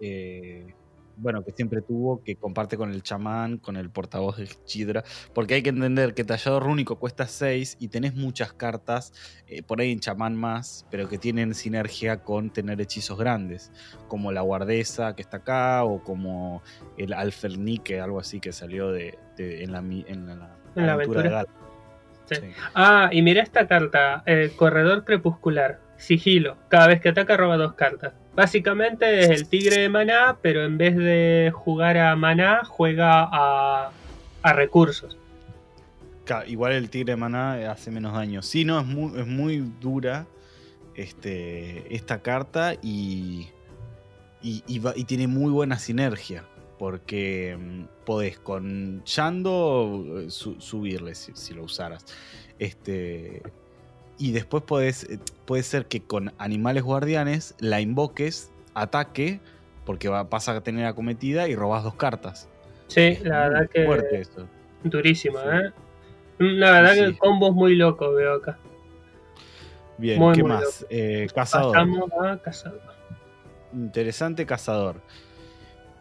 [0.00, 0.74] eh,
[1.16, 5.04] bueno, que siempre tuvo, que comparte con el chamán, con el portavoz de Chidra.
[5.32, 9.12] Porque hay que entender que Tallador Rúnico cuesta 6 y tenés muchas cartas,
[9.46, 13.70] eh, por ahí en chamán más, pero que tienen sinergia con tener hechizos grandes.
[14.08, 16.62] Como la guardesa que está acá, o como
[16.98, 21.42] el Alfernique, algo así que salió de, de- en la, en la, En la aventura
[21.44, 21.46] de.
[22.26, 22.40] Sí.
[22.40, 22.46] Sí.
[22.74, 27.74] Ah, y mira esta carta, eh, Corredor Crepuscular, sigilo, cada vez que ataca roba dos
[27.74, 28.12] cartas.
[28.34, 33.90] Básicamente es el tigre de maná, pero en vez de jugar a maná, juega a,
[34.42, 35.16] a recursos.
[36.46, 38.42] Igual el tigre de maná hace menos daño.
[38.42, 40.26] Sí, no, es muy, es muy dura
[40.94, 43.48] este, esta carta y,
[44.42, 46.44] y, tiene muy buena sinergia.
[46.78, 52.04] Porque mm, podés con Yando eh, su- subirle si, si lo usaras.
[52.58, 53.42] Este,
[54.18, 59.40] y después podés, eh, puede ser que con animales guardianes la invoques, ataque,
[59.84, 62.48] porque va, pasa a tener acometida y robas dos cartas.
[62.88, 64.46] Sí, la verdad que fuerte eso.
[64.84, 65.48] durísima, Sí.
[65.48, 65.72] ¿eh?
[66.38, 68.58] La verdad Sí, que el combo es muy loco, veo acá.
[69.98, 70.84] Bien, Muy, ¿qué muy más?
[70.90, 71.72] Eh, cazador.
[71.72, 72.80] Pasamos a cazador.
[73.72, 75.00] Interesante cazador.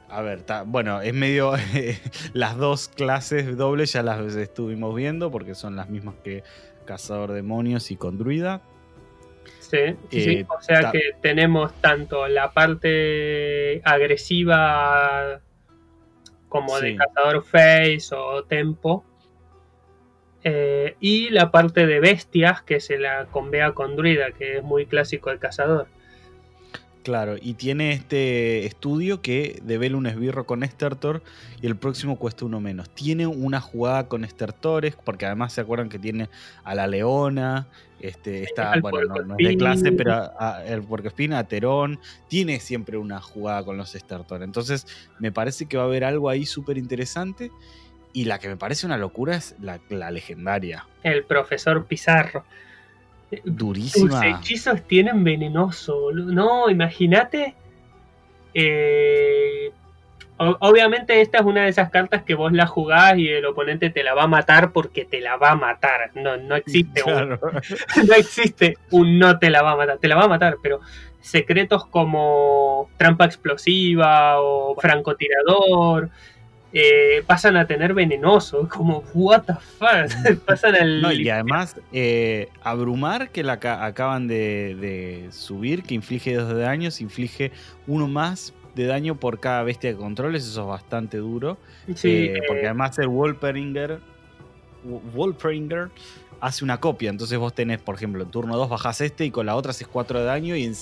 [0.09, 1.53] A ver, ta- bueno, es medio.
[2.33, 6.43] las dos clases dobles ya las estuvimos viendo porque son las mismas que
[6.83, 8.61] cazador demonios y con druida.
[9.59, 10.31] Sí, sí, sí.
[10.31, 15.41] Eh, o sea que tenemos tanto la parte agresiva
[16.47, 19.03] como de cazador face o tempo
[20.43, 24.85] eh, y la parte de bestias que se la convea con druida que es muy
[24.85, 25.87] clásico del cazador
[27.03, 31.21] Claro, y tiene este estudio que devela un esbirro con estertor
[31.61, 32.89] y el próximo cuesta uno menos.
[32.89, 36.29] Tiene una jugada con estertores, porque además se acuerdan que tiene
[36.63, 37.67] a la leona,
[37.99, 42.97] este, está, bueno, no, es de clase, pero a, el puercoespín, a Terón, tiene siempre
[42.97, 44.45] una jugada con los estertores.
[44.45, 44.87] Entonces,
[45.19, 47.51] me parece que va a haber algo ahí súper interesante.
[48.13, 50.87] Y la que me parece una locura es la, la legendaria.
[51.01, 52.45] El profesor Pizarro.
[53.43, 54.21] Durísima.
[54.21, 57.55] Tus hechizos tienen venenoso, No, imagínate.
[58.53, 59.71] Eh,
[60.37, 64.03] obviamente esta es una de esas cartas que vos la jugás y el oponente te
[64.03, 66.11] la va a matar porque te la va a matar.
[66.15, 67.29] No, no existe un,
[68.07, 69.97] no existe un no te la va a matar.
[69.97, 70.81] Te la va a matar, pero
[71.21, 76.09] secretos como trampa explosiva o francotirador
[76.75, 81.21] eh, pasan a tener venenoso, como what the fuck, pasan al...
[81.21, 87.51] y además, eh, abrumar que la acaban de, subir, que inflige dos de daño, inflige
[87.85, 91.59] uno más de daño por cada bestia de controles, eso es bastante duro.
[91.87, 93.99] Eh, porque además el Wolperinger,
[95.13, 95.89] Wolperinger
[96.41, 99.45] hace una copia, entonces vos tenés, por ejemplo, en turno 2 bajás este y con
[99.45, 100.73] la otra haces 4 de daño y,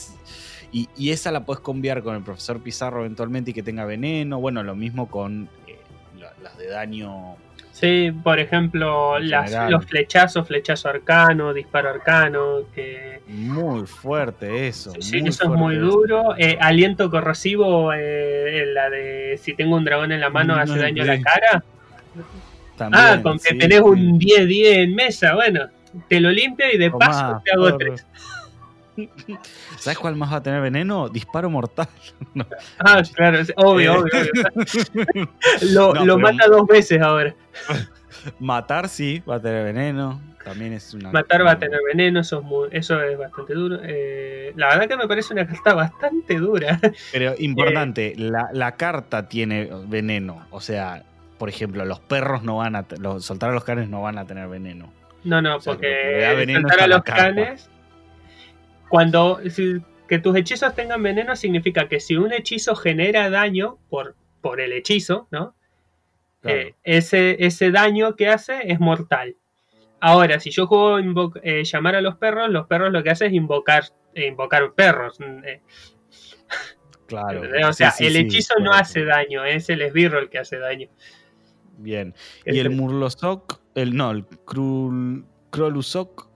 [0.71, 4.39] y, y, esa la puedes cambiar con el profesor Pizarro eventualmente y que tenga veneno,
[4.39, 5.49] bueno, lo mismo con
[6.41, 7.36] las de daño.
[7.71, 12.60] Sí, por ejemplo, los flechazos, flechazo arcano, disparo arcano.
[12.75, 14.93] que Muy fuerte eso.
[14.99, 16.36] Sí, eso es muy duro.
[16.38, 21.04] Eh, aliento corrosivo, eh, la de si tengo un dragón en la mano hace daño
[21.04, 21.63] a la cara.
[22.80, 25.67] ah, con que tenés un 10-10 en mesa, bueno,
[26.08, 28.06] te lo limpio y de paso te hago 3.
[29.77, 31.10] ¿Sabes cuál más va a tener veneno?
[31.10, 31.88] Disparo mortal.
[32.80, 34.12] Ah, claro, obvio, obvio,
[34.56, 35.30] obvio.
[36.06, 37.36] lo, mata dos veces ahora.
[38.39, 40.21] Matar sí, va a tener veneno.
[40.43, 41.12] También es una.
[41.12, 43.80] Matar va a tener veneno, eso es, muy, eso es bastante duro.
[43.84, 46.80] Eh, la verdad que me parece una carta bastante dura.
[47.12, 50.45] Pero importante, la, carta tiene veneno.
[50.49, 51.04] O sea,
[51.38, 52.86] por ejemplo, los perros no van a.
[52.99, 54.91] Los, soltar a los canes no van a tener veneno.
[55.23, 57.69] No, no, porque soltar a los canes
[58.91, 59.39] cuando
[60.10, 64.73] que tus hechizos tengan veneno significa que si un hechizo genera daño por, por el
[64.73, 65.56] hechizo, ¿no?
[66.43, 69.38] Eh, ese, ese daño que hace es mortal.
[70.01, 70.99] Ahora, si yo juego
[71.41, 75.21] eh, llamar a los perros, los perros lo que hacen es invocar, eh, invocar perros.
[75.21, 75.39] Mm,
[77.08, 77.43] claro.
[77.69, 80.89] O sea, el hechizo no hace daño, es el esbirro el que hace daño.
[81.77, 82.13] Bien.
[82.45, 84.25] Y el Murlosok, el no, el
[85.51, 86.31] Krolusok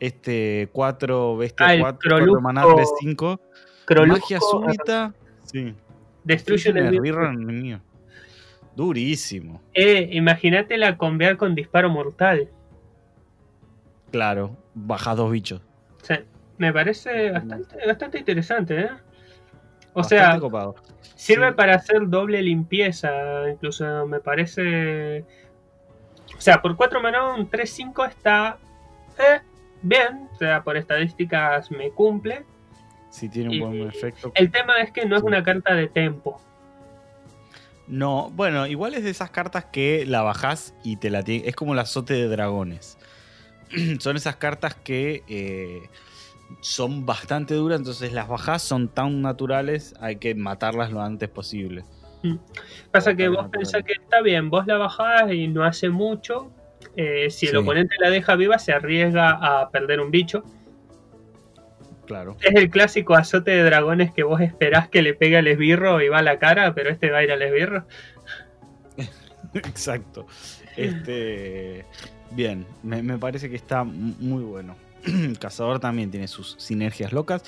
[0.00, 3.40] este 4 bestia 4, 4 maná 3, 5.
[4.06, 5.14] Magia súbita.
[5.44, 5.74] Sí.
[6.24, 7.80] Destruye el mío.
[8.74, 9.60] Durísimo.
[9.74, 12.48] Eh, imagínate la convear con disparo mortal.
[14.10, 15.60] Claro, baja dos bichos.
[16.02, 16.14] Sí,
[16.58, 18.90] me parece bastante, bastante interesante, ¿eh?
[19.92, 20.40] O sea,
[21.16, 23.10] sirve para hacer doble limpieza,
[23.50, 25.24] incluso me parece...
[26.36, 28.58] O sea, por 4 maná un 3-5 está...
[29.18, 29.40] Eh,
[29.82, 32.44] bien, o sea, por estadísticas me cumple.
[33.10, 34.32] Sí, tiene un buen efecto.
[34.34, 36.40] El tema es que no es una carta de tempo.
[37.88, 41.72] No, bueno, igual es de esas cartas que la bajás y te la Es como
[41.72, 42.96] el azote de dragones.
[43.98, 45.82] son esas cartas que eh,
[46.60, 51.84] son bastante duras, entonces las bajás, son tan naturales, hay que matarlas lo antes posible.
[52.22, 52.36] Mm.
[52.90, 56.50] Pasa que vos pensás que está bien, vos la bajás y no hace mucho,
[56.96, 60.44] eh, si el oponente la deja viva, se arriesga a perder un bicho.
[62.06, 62.36] Claro.
[62.40, 66.08] Es el clásico azote de dragones que vos esperás que le pegue al esbirro y
[66.08, 67.84] va a la cara, pero este va a ir al esbirro.
[69.54, 70.26] Exacto.
[70.76, 71.84] Este.
[72.32, 74.76] Bien, me, parece que está muy bueno.
[75.40, 77.44] Cazador también tiene sus sinergias locas.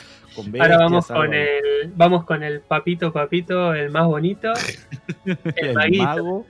[0.61, 1.93] Ahora vamos con el.
[1.97, 4.53] Vamos con el papito papito, el más bonito.
[5.25, 6.47] el, el mago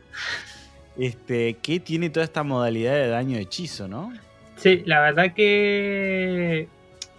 [0.99, 4.13] este, que tiene toda esta modalidad de daño hechizo, ¿no?
[4.57, 6.69] Sí, la verdad que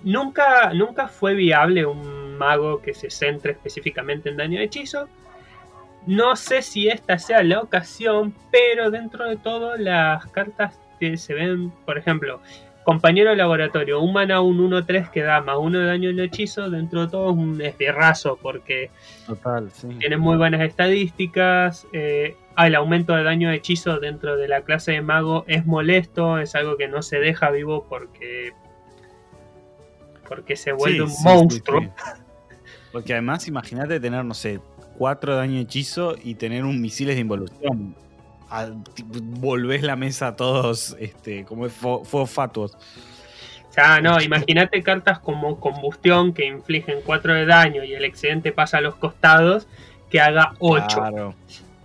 [0.04, 5.08] nunca, nunca fue viable un mago que se centre específicamente en daño de hechizo.
[6.06, 11.34] No sé si esta sea la ocasión, pero dentro de todo las cartas que se
[11.34, 12.42] ven, por ejemplo,
[12.84, 16.70] compañero de laboratorio, un mana un 1-3 que da más uno de daño en hechizo,
[16.70, 18.92] dentro de todo es un esbirrazo porque
[20.00, 21.88] tiene muy buenas estadísticas.
[21.94, 26.38] Eh, el aumento de daño de hechizo dentro de la clase de mago es molesto,
[26.40, 28.54] es algo que no se deja vivo porque
[30.28, 31.94] porque se vuelve un monstruo.
[32.92, 34.60] porque además imagínate tener, no sé,
[34.98, 37.96] 4 de daño de hechizo y tener un misiles de involución.
[39.12, 42.78] volvés la mesa a todos este, como fuegos fatuos.
[43.70, 48.52] O sea, no, imagínate cartas como combustión que infligen 4 de daño y el excedente
[48.52, 49.68] pasa a los costados,
[50.12, 50.86] que haga 8.
[50.96, 51.36] Claro.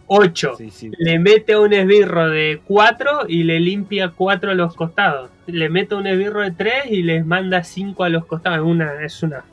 [0.09, 0.55] 8.
[0.59, 0.90] Sí, sí.
[0.99, 5.31] Le mete un esbirro de 4 y le limpia 4 a los costados.
[5.47, 8.59] Le mete un esbirro de 3 y les manda 5 a los costados.
[8.59, 9.44] Es una, es una,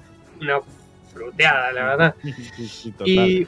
[0.42, 0.60] una
[1.14, 2.16] fruteada, la verdad.
[2.24, 2.94] Sí.
[3.06, 3.48] Y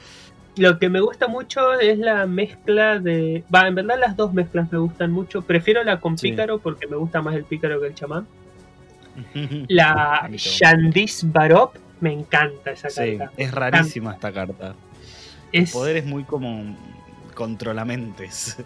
[0.62, 3.44] lo que me gusta mucho es la mezcla de.
[3.54, 5.42] Va, en verdad las dos mezclas me gustan mucho.
[5.44, 8.26] Prefiero la con pícaro porque me gusta más el pícaro que el chamán.
[9.68, 10.30] La.
[10.34, 13.34] Shandis Barop, me encanta esa Sí, carta.
[13.38, 14.76] es rarísima esta carta.
[15.52, 16.76] Es El poder es muy como
[17.38, 18.58] controlamentes.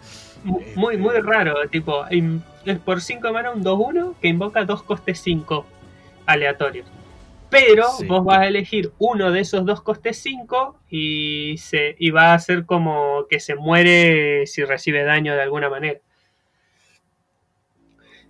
[0.42, 1.54] mu- muy, muy raro.
[1.70, 5.66] Tipo, es por 5 mana un 2-1 que invoca dos costes 5
[6.24, 6.86] aleatorios.
[7.50, 8.06] Pero Sí.
[8.06, 12.38] vos vas a elegir uno de esos dos costes 5 y, se, y va a
[12.38, 16.00] ser como que se muere si recibe daño de alguna manera.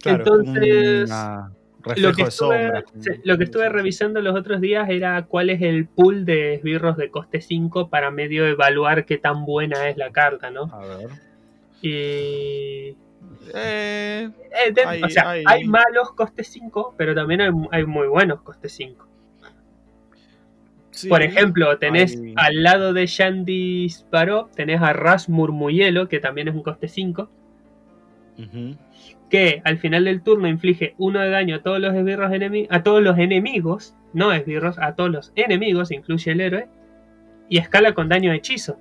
[0.01, 1.53] Claro, Entonces, una
[1.97, 5.87] Lo que, estuve, sí, lo que estuve revisando los otros días era cuál es el
[5.87, 10.51] pool de esbirros de coste 5 para medio evaluar qué tan buena es la carta,
[10.51, 10.71] ¿no?
[10.73, 11.09] A ver.
[11.83, 12.97] Y...
[13.55, 14.31] Eh,
[14.65, 15.65] eh, de- Hay- o sea, hay- hay...
[15.65, 19.07] malos coste 5, pero también hay, hay muy buenos coste 5.
[20.93, 26.47] sí, Por ejemplo, tenés al lado de Shandy Sparrow, tenés a Ras Murmuyelo, que también
[26.49, 27.29] es un coste 5,
[28.39, 28.77] Ujú.
[29.31, 32.31] Que al final del turno inflige uno de daño a todos los esbirros
[32.71, 36.69] a todos los enemigos, no esbirros, a todos los enemigos, incluye el héroe,
[37.49, 38.79] y escala con daño de hechizo.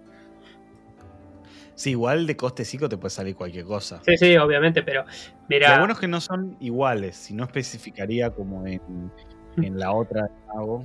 [1.75, 4.01] Sí, igual de coste 5 te puede salir cualquier cosa.
[4.05, 5.05] Sí, sí, obviamente, pero
[5.49, 8.81] mira, Lo bueno es que no son iguales, si no especificaría como en,
[9.57, 10.83] en la otra de mago.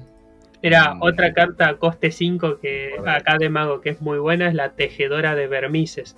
[0.62, 1.02] mira, Mm.
[1.02, 4.70] otra carta a coste 5 que acá de mago que es muy buena es la
[4.74, 6.16] tejedora de vermices.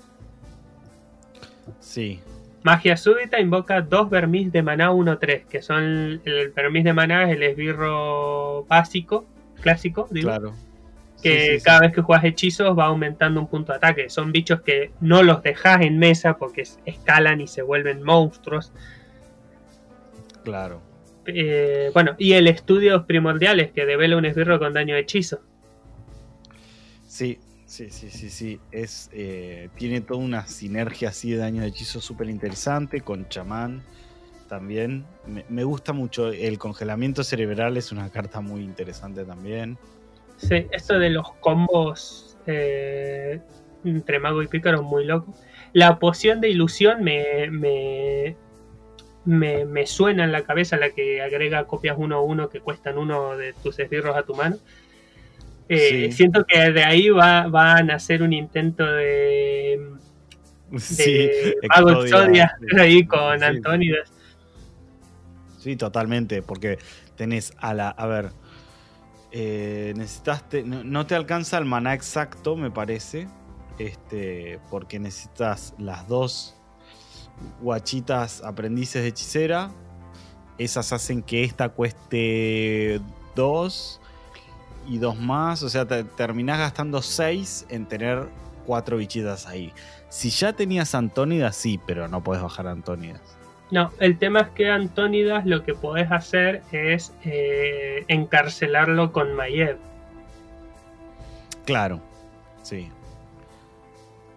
[1.81, 2.21] Sí,
[2.65, 7.37] Magia súbita invoca dos vermis de maná 1-3, que son el vermis de maná es
[7.37, 9.27] el esbirro básico,
[9.61, 10.55] clásico, digo, claro.
[11.23, 11.65] que Sí, sí, sí.
[11.65, 14.11] cada vez que juegas hechizos va aumentando un punto de ataque.
[14.11, 18.73] Son bichos que no los dejas en mesa porque es- escalan y se vuelven monstruos.
[20.45, 20.81] Claro.
[21.27, 25.41] Eh, bueno, y el estudios primordiales que devela un esbirro con daño de hechizo.
[27.07, 28.61] Sí, sí, sí, sí, sí.
[28.73, 33.83] Es, eh, tiene toda una sinergia así de daño de hechizo súper interesante con chamán
[34.49, 35.05] también.
[35.49, 36.31] Me, gusta mucho.
[36.33, 39.79] El congelamiento cerebral es una carta muy interesante también.
[40.39, 43.41] Sí, esto de los combos eh,
[43.85, 45.35] entre mago y pícaro es muy loco.
[45.73, 48.37] La poción de ilusión me, me,
[49.25, 52.97] me, me suena en la cabeza la que agrega copias uno a uno que cuestan
[52.97, 54.57] uno de tus esbirros a tu mano.
[55.69, 56.13] Eh, Sí.
[56.13, 59.81] Siento que de ahí va, va a nacer un intento de,
[60.77, 62.57] Sí, de Mago Exodia.
[62.79, 63.45] Ahí con Sí.
[63.45, 64.13] Antónidas.
[65.59, 66.79] Sí, totalmente, porque
[67.17, 67.89] tenés a la...
[67.89, 68.31] A ver,
[69.33, 70.63] eh, necesitaste...
[70.63, 73.29] No, no te alcanza el maná exacto, me parece,
[73.79, 76.57] este, porque necesitas las dos
[77.61, 79.71] guachitas aprendices de hechicera.
[80.59, 83.01] Esas hacen que esta cueste
[83.35, 84.01] dos
[84.89, 88.27] y dos más, o sea, te terminás gastando seis en tener
[88.67, 89.73] cuatro bichitas ahí.
[90.09, 93.21] Si ya tenías Antónidas, sí, pero no podés bajar Antónidas.
[93.71, 99.77] No, el tema es que Antónidas lo que podés hacer es eh, encarcelarlo con Mayev.
[101.67, 102.01] Claro,
[102.63, 102.89] sí.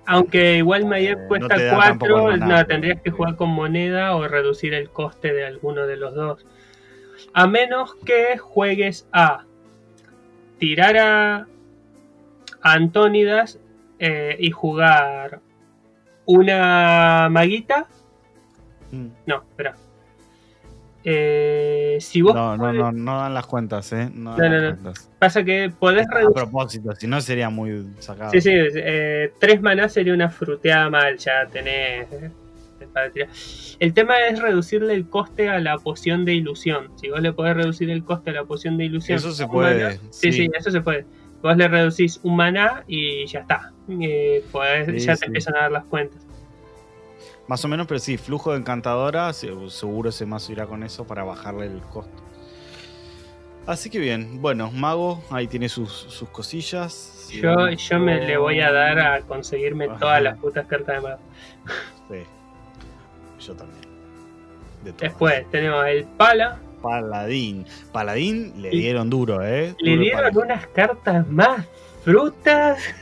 [0.05, 3.01] Aunque igual Mayev Eh, no cuesta te da tampoco 4, el maná, no, pero- tendrías
[3.01, 6.45] que jugar con moneda o reducir el coste de alguno de los dos.
[7.33, 9.45] A menos que juegues a
[10.61, 11.35] tirar a,
[12.61, 13.59] a Antónidas
[13.99, 15.39] eh, y jugar
[16.25, 17.87] una maguita.
[18.91, 19.07] Mm.
[19.25, 19.75] No, espera.
[21.03, 24.09] Eh, si vos No, no, podés- no, no dan las cuentas, ¿eh?
[24.13, 24.93] No, No, no, no.
[25.17, 26.35] pasa que podés A reducir.
[26.35, 28.29] propósito, si no sería muy sacado.
[28.31, 32.05] Sí, sí, eh, tres maná sería una fruteada mal, ya tenés.
[33.79, 36.91] El tema es reducirle el coste a la poción de ilusión.
[36.99, 39.17] Si vos le podés reducir el coste a la poción de ilusión.
[39.17, 40.33] Eso se puede, maná- sí, sí.
[40.33, 41.05] sí, eso se puede.
[41.41, 43.71] Vos le reducís un maná y ya está.
[43.89, 45.25] Eh, podés- Sí, ya te sí.
[45.25, 46.25] empiezan a dar las cuentas.
[47.47, 51.05] Más o menos, pero sí, flujo de encantadora, se- seguro ese mazo irá con eso
[51.07, 52.23] para bajarle el costo.
[53.65, 57.29] Así que bien, bueno, Mago, ahí tiene sus, sus cosillas.
[57.31, 59.99] Yo, yo me le voy a dar a conseguirme Ajá.
[59.99, 61.19] todas las putas cartas de mago.
[63.45, 63.81] Yo también.
[64.83, 64.91] De.
[64.93, 66.59] Después tenemos el pala.
[66.81, 67.65] Paladín.
[67.91, 69.75] Paladín le dieron duro, ¿eh?
[69.79, 70.41] Le Duro dieron Paladín.
[70.43, 71.65] unas cartas más
[72.03, 72.79] frutas.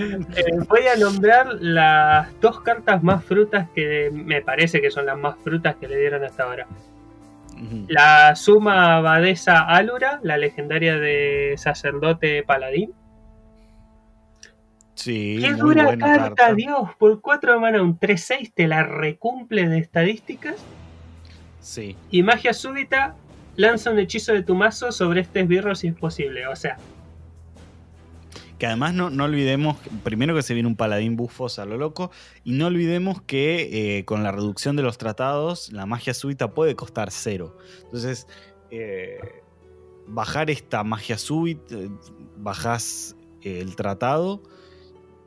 [0.00, 5.18] Eh, voy a nombrar las dos cartas más frutas que me parece que son las
[5.18, 6.66] más frutas que le dieron hasta ahora.
[7.88, 12.92] La suma abadesa Alura, la legendaria de sacerdote paladín.
[14.98, 16.54] Sí, Qué muy dura buena carta, carta.
[16.54, 16.90] Dios.
[16.98, 20.56] Por 4 de mana, un 3-6 te la recumple de estadísticas.
[21.60, 21.94] Sí.
[22.10, 23.14] Y magia súbita,
[23.54, 26.48] lanza un hechizo de tu mazo sobre este esbirro si es posible.
[26.48, 26.78] O sea,
[28.58, 32.10] Que además no, no olvidemos, primero que se viene un paladín bufos a lo loco,
[32.42, 36.74] y no olvidemos que eh, con la reducción de los tratados, la magia súbita puede
[36.74, 37.56] costar cero.
[37.84, 38.26] Entonces,
[38.72, 39.20] eh,
[40.08, 41.88] bajar esta magia súbita, eh,
[42.36, 44.42] bajás eh, el tratado,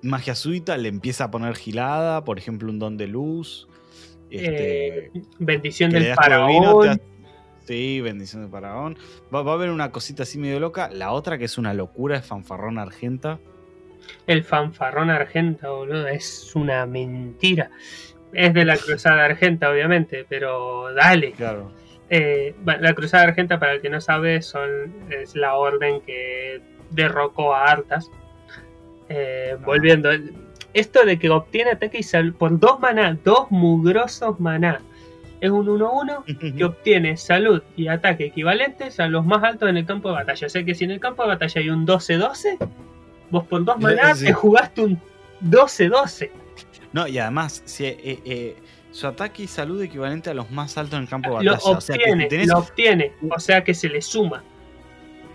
[0.01, 3.67] magia súbita le empieza a poner gilada, por ejemplo, un don de luz.
[4.29, 7.01] Este, eh, bendición del faraón.
[7.65, 8.97] Sí, bendición del faraón.
[9.33, 10.89] Va, va a haber una cosita así medio loca.
[10.91, 13.39] La otra que es una locura es fanfarrón argenta.
[14.27, 17.69] El fanfarrón argenta, boludo, es una mentira.
[18.33, 21.33] Es de la cruzada argenta, obviamente, pero dale.
[21.33, 21.71] Claro.
[22.13, 27.55] Eh, la Cruzada Argenta, para el que no sabe, son, es la orden que derrocó
[27.55, 28.11] a Artas.
[29.13, 30.09] Eh, volviendo,
[30.73, 34.79] esto de que obtiene ataque y salud por dos maná, dos mugrosos maná,
[35.41, 36.23] es un 1-1
[36.57, 40.47] que obtiene salud y ataque equivalentes a los más altos en el campo de batalla.
[40.47, 42.57] O sea que si en el campo de batalla hay un 12-12,
[43.31, 44.25] vos por dos maná Sí.
[44.27, 45.01] te jugaste un
[45.43, 46.29] 12-12.
[46.93, 48.55] No, y además, si, eh, eh,
[48.91, 51.77] su ataque y salud equivalente a los más altos en el campo de Lo batalla.
[51.77, 54.43] O sea, que obtiene, tenés- lo obtiene, o sea que se le suma.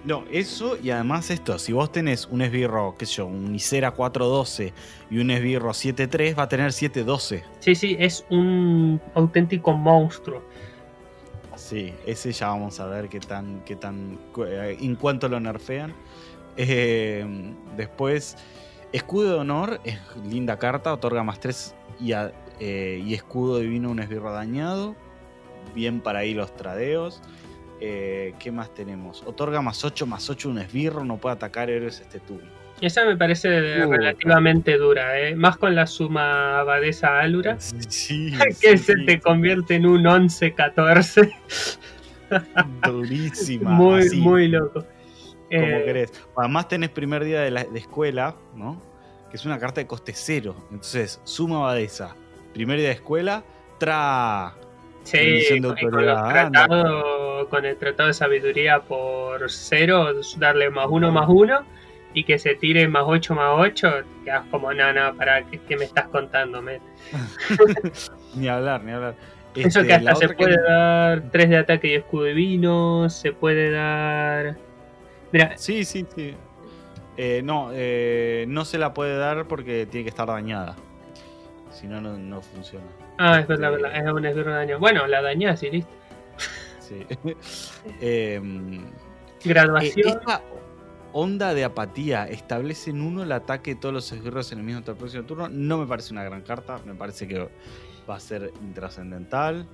[0.06, 3.90] No, eso y además esto, si vos tenés un esbirro, qué sé yo, un Isera
[3.90, 4.72] 412
[5.10, 7.42] y un esbirro 73, va a tener 712.
[7.58, 10.42] Sí, sí, es un auténtico monstruo.
[11.56, 15.92] Sí, ese ya vamos a ver qué tan, qué tan, eh, en cuánto lo nerfean.
[16.56, 17.26] Eh,
[17.76, 18.36] después,
[18.92, 23.90] escudo de honor, es linda carta, otorga más 3 y, a- eh, y escudo divino
[23.90, 24.94] un esbirro dañado.
[25.74, 27.20] Bien para ahí los tradeos.
[27.80, 29.22] Eh, ¿Qué más tenemos?
[29.26, 32.48] Otorga más 8 más 8 un esbirro, no puede atacar héroes este turno.
[32.80, 35.34] Esa me parece Uh, relativamente dura, ¿eh?
[35.34, 37.56] más con la suma abadesa Alura,
[37.88, 41.32] Sí, que sí, se sí, te convierte en un 11-14.
[42.86, 43.70] durísima.
[43.70, 44.16] muy, así.
[44.20, 44.80] muy loco.
[44.80, 44.86] como
[45.50, 46.12] Eh, querés.
[46.36, 48.80] Además tenés primer día de, la, de escuela, ¿no?
[49.30, 50.56] Que es una carta de coste cero.
[50.70, 52.14] Entonces, suma abadesa.
[52.52, 53.44] Primer día de escuela,
[53.78, 54.54] tra.
[55.06, 56.66] Sí, con, anda.
[56.66, 61.60] tratados- con el tratado de sabiduría por cero, darle más uno más uno
[62.12, 63.88] y que se tire más 8 más 8,
[64.24, 64.84] quedas como, no,
[65.16, 66.80] para, ¿qué, qué me estás contando, men?
[68.34, 69.14] Ni hablar, ni hablar.
[69.54, 73.08] Eso Este, que hasta la se que- puede dar 3 de ataque y escudo divino,
[73.10, 74.56] se puede dar...
[75.32, 76.34] Mira, Sí, sí, sí.
[77.16, 80.76] Eh, no, eh, no se la puede dar porque tiene que estar dañada.
[81.78, 82.84] Si no, no, funciona.
[83.18, 84.78] ah, es verdad, verdad, es un esbirro de daño.
[84.78, 85.90] Bueno, la dañás y listo.
[86.80, 87.04] Sí.
[88.00, 88.80] Em, Eh,
[89.44, 90.08] Graduación.
[90.08, 90.42] esta
[91.12, 94.96] onda de apatía establece en uno el ataque de todos los esbirros enemigos hasta el
[94.98, 95.48] próximo turno.
[95.48, 97.48] No me parece una gran carta, me parece que
[98.08, 99.66] va a ser intrascendental.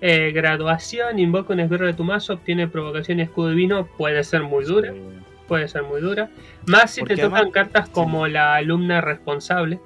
[0.00, 4.42] Eh, graduación, invoca un esbirro de tu mazo, obtiene provocación y escudo divino, puede ser
[4.44, 5.00] muy dura, Sí.
[5.48, 6.30] puede ser muy dura.
[6.66, 9.80] Más si Porque te tocan además- cartas como la alumna responsable,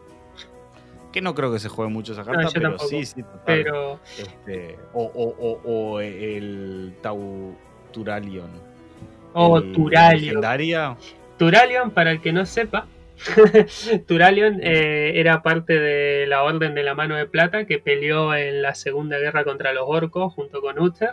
[1.12, 2.88] Que no creo que se juegue mucho esa carta, No, pero tampoco.
[2.88, 3.40] sí, sí, total.
[3.44, 5.60] pero Este, o, o- o-
[5.94, 7.54] o el Tau
[7.92, 8.50] Turalion.
[9.34, 10.20] o El- Turalion.
[10.26, 10.96] Legendaria.
[11.38, 12.86] Turalion, para el que no sepa,
[14.06, 18.62] Turalion eh, era parte de la Orden de la Mano de Plata que peleó en
[18.62, 21.10] la Segunda Guerra contra los orcos junto con Uther.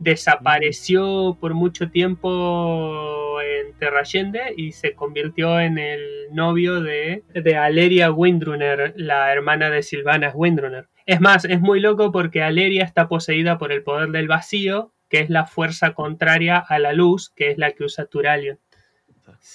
[0.00, 6.00] Desapareció por mucho tiempo en Terrayende y se convirtió en el
[6.32, 10.88] novio de, de Aleria Windrunner, la hermana de Silvanas Windrunner.
[11.06, 15.20] Es más, es muy loco porque Aleria está poseída por el poder del vacío, que
[15.20, 18.58] es la fuerza contraria a la luz, que es la que usa Turalion.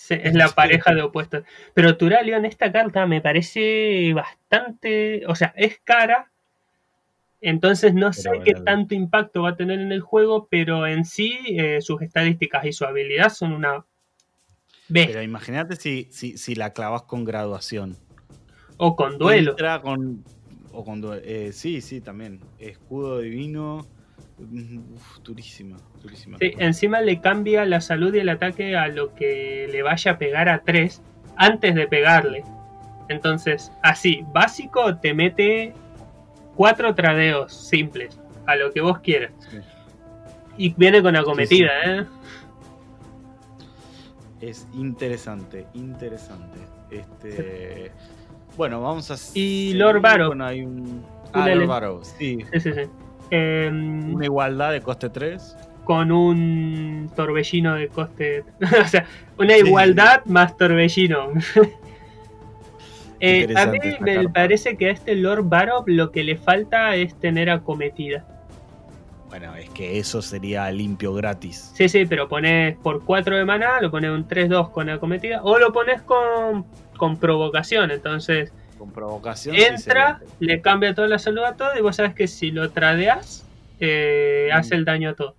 [0.09, 1.43] Es la pareja de opuestos.
[1.73, 5.23] Pero Turalion, esta carta me parece bastante.
[5.27, 6.31] O sea, es cara.
[7.45, 8.63] Entonces no sé qué bueno.
[8.63, 12.73] tanto impacto va a tener en el juego, pero en sí eh, sus estadísticas y
[12.73, 13.85] su habilidad son una
[14.89, 15.13] bestia.
[15.13, 17.97] Pero imagínate si, si, si la clavas con graduación.
[18.77, 19.51] O con duelo.
[19.51, 20.23] Entra con,
[20.71, 21.21] o con duelo.
[21.23, 22.39] Eh, sí, sí, también.
[22.57, 23.85] Escudo divino.
[24.39, 26.39] Uf, durísima, durísima.
[26.39, 30.17] Sí, encima le cambia la salud y el ataque a lo que le vaya a
[30.17, 30.99] pegar a 3
[31.35, 32.43] antes de pegarle.
[33.07, 35.75] Entonces, así, básico te mete
[36.55, 39.31] cuatro tradeos simples, a lo que vos quieras.
[39.49, 39.57] Sí.
[40.57, 42.05] Y viene con acometida, ¿eh?
[44.41, 46.57] Es interesante, interesante.
[46.91, 47.91] Este.
[48.57, 49.15] Bueno, vamos a.
[49.33, 49.73] Y.
[49.73, 50.27] Lord Barrow.
[50.27, 51.03] Bueno, hay un.
[51.33, 52.39] Una Ah, Lord Barrow, sí.
[52.53, 52.81] Sí, sí, sí.
[53.31, 55.57] em, Una igualdad de coste 3.
[55.83, 58.43] con un torbellino de coste.
[58.83, 59.05] o sea,
[59.37, 59.61] una Sí.
[59.65, 61.29] igualdad más torbellino.
[63.19, 67.15] Eh, a mí me parece que a este Lord Barov lo que le falta es
[67.19, 68.25] tener acometida.
[69.29, 71.71] Bueno, es que eso sería limpio gratis.
[71.75, 75.57] Sí, sí, pero pones por 4 de maná, lo pones un 3-2 con acometida, o
[75.57, 76.65] lo pones con,
[76.97, 77.91] con provocación.
[77.91, 79.55] Entonces Con provocación.
[79.55, 83.45] entra, le cambia toda la salud a todo, y vos sabes que si lo tradeas,
[83.79, 84.57] eh, Mm.
[84.57, 85.35] hace el daño a todo.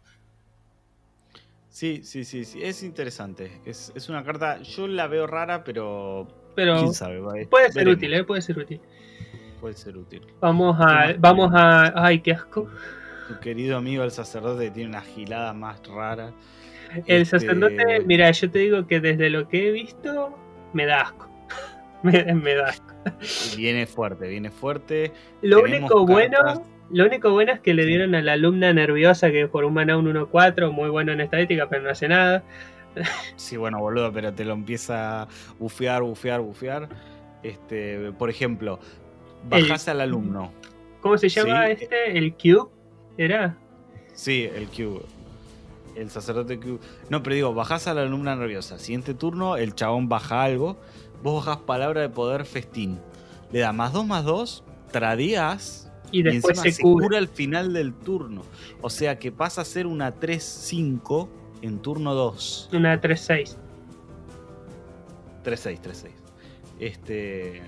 [1.68, 2.62] Sí, sí, sí, sí.
[2.62, 3.60] Es interesante.
[3.66, 4.60] Es, es una carta.
[4.62, 6.26] Yo la veo rara, pero.
[6.56, 7.46] Pero sabe.
[7.46, 8.24] puede ser útil, ¿eh?
[8.24, 8.80] Puede ser útil.
[9.60, 10.22] Puede ser útil.
[10.40, 11.16] Vamos ¿Qué a.
[11.18, 11.92] Vamos a.
[11.94, 12.68] Ay, qué asco.
[13.28, 16.32] Tu querido amigo el sacerdote tiene una gilada más rara.
[17.06, 20.36] El Este, sacerdote, mira, yo te digo que desde lo que he visto,
[20.72, 21.28] me da asco.
[22.02, 22.94] me, me da asco.
[23.56, 25.12] Viene fuerte, viene fuerte.
[25.42, 26.64] Lo Tenemos único bueno.
[26.88, 29.96] Lo único bueno es que le dieron a la alumna nerviosa que por un maná
[29.96, 32.44] un 1-4, muy bueno en estadística, pero no hace nada.
[33.36, 35.28] Sí, bueno, boludo, pero te lo empieza a
[35.58, 36.88] bufear, bufear, bufear.
[37.42, 38.78] Este, por ejemplo,
[39.48, 40.50] bajás al alumno.
[41.00, 41.72] ¿Cómo se llama Sí.
[41.82, 42.18] este?
[42.18, 42.70] ¿El Cube?
[43.18, 43.56] ¿Era?
[44.14, 45.02] Sí, el Q.
[45.94, 46.80] El sacerdote Q.
[47.10, 48.78] No, pero digo, bajás a la alumna nerviosa.
[48.78, 50.76] Siguiente turno, el chabón baja algo.
[51.22, 52.98] Vos bajás palabra de poder festín.
[53.52, 57.06] Le da más 2 más 2, tradeas Y después encima se cubre.
[57.06, 58.42] cura al final del turno.
[58.82, 61.28] O sea que pasa a ser una 3-5
[61.62, 62.70] en turno 2.
[62.72, 63.56] Una 3-6.
[65.44, 66.08] 3-6, 3-6.
[66.80, 67.62] Este.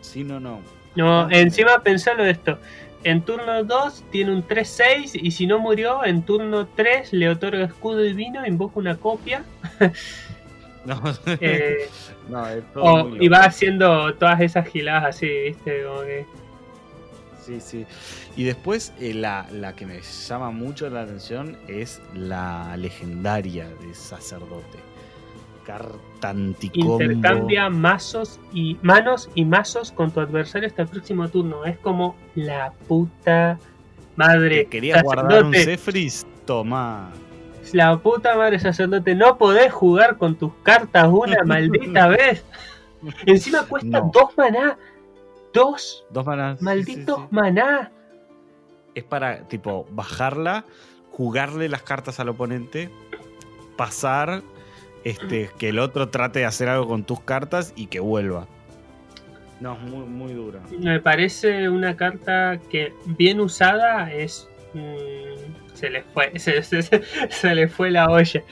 [0.00, 0.60] Sí, no, no.
[0.96, 2.58] No, encima pensalo esto.
[3.04, 7.64] En turno 2 tiene un 3-6 y si no murió, en turno 3 le otorga
[7.64, 9.44] escudo divino, invoca una copia
[10.84, 11.00] No,
[11.40, 11.88] eh,
[12.28, 15.82] no, es todo o- muy y va haciendo todas esas giladas así, ¿viste?
[15.84, 16.26] Como que-
[17.44, 17.86] Sí, sí.
[18.36, 23.94] Y después eh, la, la que me llama mucho la atención es la legendaria de
[23.94, 24.78] sacerdote.
[25.66, 27.00] Carta anticombo.
[27.02, 31.64] intercambia mazos y manos y mazos con tu adversario hasta el próximo turno.
[31.64, 33.58] Es como la puta
[34.16, 34.64] madre.
[34.64, 35.54] ¿Te querías guardar un?
[36.46, 37.12] Toma.
[37.72, 42.44] La puta madre sacerdote, no podés jugar con tus cartas una maldita vez.
[43.26, 44.10] Encima cuesta No.
[44.12, 44.76] dos maná.
[45.52, 46.58] Dos Dos manas.
[46.58, 47.28] sí, malditos sí, sí.
[47.34, 47.90] maná.
[48.94, 50.64] Es para, tipo, bajarla,
[51.10, 52.90] jugarle las cartas al oponente,
[53.76, 54.42] pasar,
[55.04, 58.46] este, que el otro trate de hacer algo con tus cartas y que vuelva.
[59.60, 60.60] No, es muy, muy dura.
[60.78, 64.48] Me parece una carta que bien usada es.
[64.74, 66.32] mm, se le fue.
[66.38, 68.42] Se, se- se- se le fue la olla.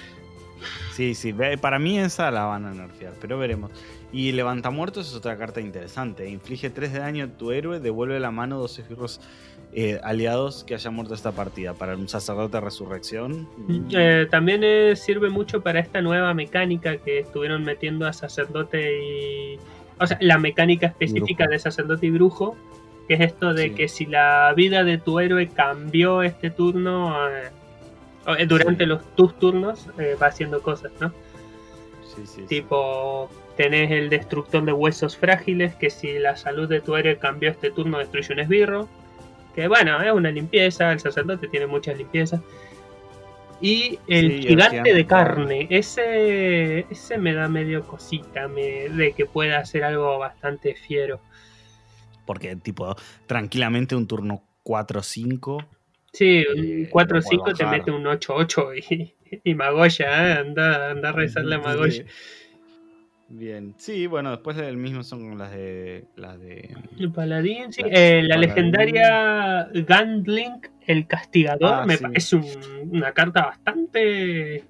[0.92, 3.70] Sí, sí, para mí esa la van a nerfear, pero veremos.
[4.12, 6.28] Y Levantamuertos es otra carta interesante.
[6.28, 9.20] Inflige 3 de daño a tu héroe, devuelve la mano dos esbirros
[9.72, 11.74] eh, aliados que hayan muerto esta partida.
[11.74, 13.48] Para un sacerdote de resurrección.
[13.56, 18.98] mm, Eh, también eh, sirve mucho para esta nueva mecánica que estuvieron metiendo a sacerdote
[19.00, 19.58] y.
[20.00, 21.52] O sea, la mecánica específica Brujo.
[21.52, 22.56] de sacerdote y brujo.
[23.06, 23.70] Que es esto de Sí.
[23.74, 27.28] que si la vida de tu héroe cambió este turno.
[27.28, 27.50] eh,
[28.38, 28.88] eh, durante Sí.
[28.88, 31.12] los tus turnos eh, va haciendo cosas, ¿no?
[32.14, 32.42] sí, sí, sí.
[32.46, 37.50] Tipo, tenés el destructor de huesos frágiles, que si la salud de tu héroe cambió
[37.50, 38.92] este turno, destruye un esbirro.
[39.54, 42.42] Que bueno, es una limpieza, el sacerdote tiene muchas limpiezas.
[43.60, 49.26] Y el Sí, gigante de carne, ese, ese me da medio cosita me, de que
[49.26, 51.22] pueda hacer algo bastante fiero.
[52.24, 52.94] Porque, tipo,
[53.26, 55.68] tranquilamente un turno 4-5.
[56.12, 60.32] Sí, Eh, un lo 4-5 puede te mete un 8-8 y, y Magoya, ¿eh?
[60.40, 62.04] anda, anda a rezarle a Magoya.
[63.32, 63.74] Bien.
[63.78, 66.04] Sí, bueno, después el mismo son las de.
[66.16, 66.74] Las de.
[66.98, 67.82] El paladín, sí.
[67.82, 68.40] La- Eh, la paladín.
[68.48, 72.02] legendaria Gandlink, el castigador, Ah, me sí.
[72.02, 74.64] parece un- una carta bastante.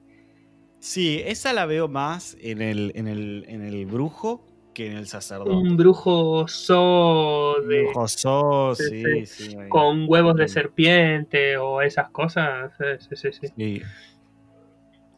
[0.79, 4.45] Sí, esa la veo más en el, en el, en el brujo
[4.75, 5.51] que en el sacerdote.
[5.51, 10.49] Un brujo so de, Brujo so, Sí, sí, con huevos de Mm.
[10.49, 12.73] serpiente o esas cosas.
[13.01, 13.49] Sí, sí.
[13.57, 13.83] Sí.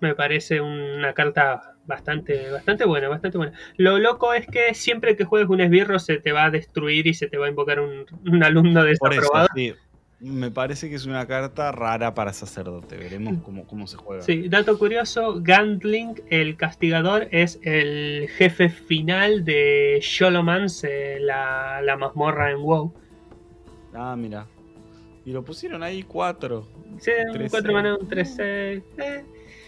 [0.01, 3.53] Me parece una carta bastante, bastante buena, bastante buena.
[3.77, 7.15] Lo loco es que siempre que juegues un esbirro se te va a destruir y
[7.15, 9.49] se te va a invocar un, un alumno Por eso, desaprobado.
[9.55, 9.75] sí.
[10.21, 12.97] Me parece que es una carta rara para sacerdote.
[12.97, 14.23] Veremos cómo, cómo se juega.
[14.23, 22.53] Sí, dato curioso, Gandling, el castigador, es el jefe final de Sholomance, la, la mazmorra
[22.53, 22.95] en WoW.
[23.95, 24.47] Ah, mira.
[25.25, 26.69] Y lo pusieron ahí cuatro.
[27.01, 27.51] Sí, un 3-6.
[27.51, 28.83] 4 mana, un 3 eh.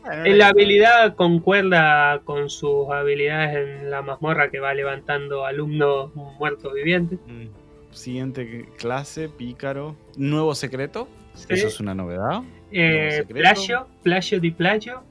[0.05, 7.19] La habilidad concuerda con sus habilidades en la mazmorra que va levantando alumnos muertos vivientes.
[7.27, 7.47] Mm,
[7.91, 9.97] siguiente clase, pícaro.
[10.17, 11.09] Nuevo secreto.
[11.35, 11.47] Sí.
[11.51, 12.43] Eso es una novedad.
[12.71, 15.03] Eh, plagio, plagio di plagio.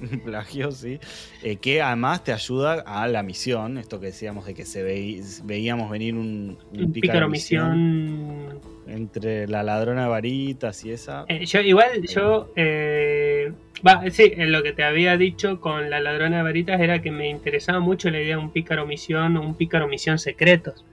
[0.24, 0.98] Plagio, sí.
[1.42, 3.78] Eh, que además te ayuda a la misión.
[3.78, 8.58] Esto que decíamos de que se veí- veíamos venir un, un Un pícaro misión.
[8.86, 11.24] Entre la ladrona de varitas y esa.
[11.28, 12.50] Eh, yo, igual, yo.
[12.56, 13.52] eh,
[13.86, 17.10] va, sí, en lo que te había dicho con la ladrona de varitas era que
[17.10, 20.84] me interesaba mucho la idea de un pícaro misión o un pícaro misión secretos.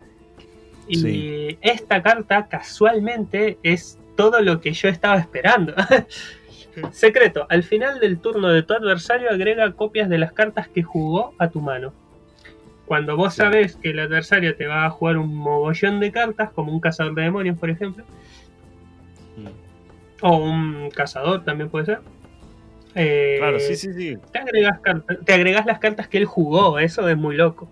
[0.87, 1.57] Y Sí.
[1.61, 5.73] esta carta, casualmente, es todo lo que yo estaba esperando.
[6.91, 11.33] Secreto, al final del turno de tu adversario agrega copias de las cartas que jugó
[11.37, 11.93] a tu mano.
[12.91, 13.37] Cuando vos Sí.
[13.37, 17.15] sabes que el adversario te va a jugar un mogollón de cartas, como un cazador
[17.15, 18.03] de demonios, por ejemplo,
[19.37, 19.47] Mm.
[20.25, 22.01] o un cazador también puede ser.
[22.95, 24.17] eh, Claro, sí, sí, sí.
[24.33, 27.71] Te agregas las cartas que él jugó, eso es muy loco.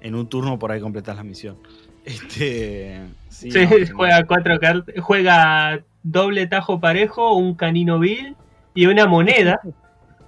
[0.00, 1.56] En un turno por ahí completas la misión.
[2.04, 3.00] Este.
[3.28, 3.92] Sí, Sí, no, genial.
[3.92, 8.34] juega cuatro cartas, juega doble tajo parejo, un canino vil
[8.74, 9.60] y una moneda.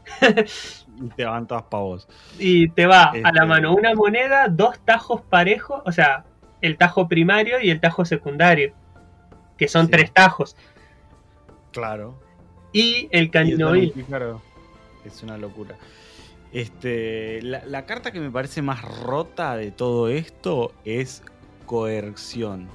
[1.02, 2.06] Y te van todas pavos.
[2.38, 6.24] y te va a la Este- mano una moneda, dos tajos parejos, o sea,
[6.60, 8.72] el tajo primario y el tajo secundario,
[9.58, 9.92] que son Sí.
[9.92, 10.56] tres tajos,
[11.72, 12.18] Claro.
[12.72, 13.30] y el
[13.72, 13.92] vil.
[13.92, 14.40] pícaro
[15.04, 15.74] Es una locura.
[16.52, 21.22] Este, la, la carta que me parece más rota de todo esto es
[21.66, 22.68] coerción.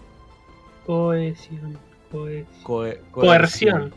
[0.85, 1.77] Cohesión,
[2.11, 2.63] cohesión.
[2.63, 3.93] Coe- Coerción.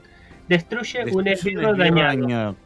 [0.48, 2.20] Destruye un Destruye esbirro un esbirro dañado.
[2.22, 2.56] dañado.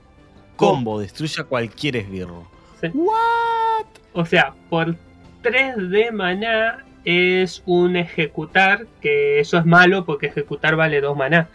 [0.57, 2.47] Combo, destruye a cualquier esbirro.
[2.81, 2.89] Sí.
[2.95, 3.87] ¿What?
[4.13, 4.97] O sea, por
[5.43, 11.49] 3 de maná es un ejecutar, que eso es malo porque ejecutar vale 2 maná.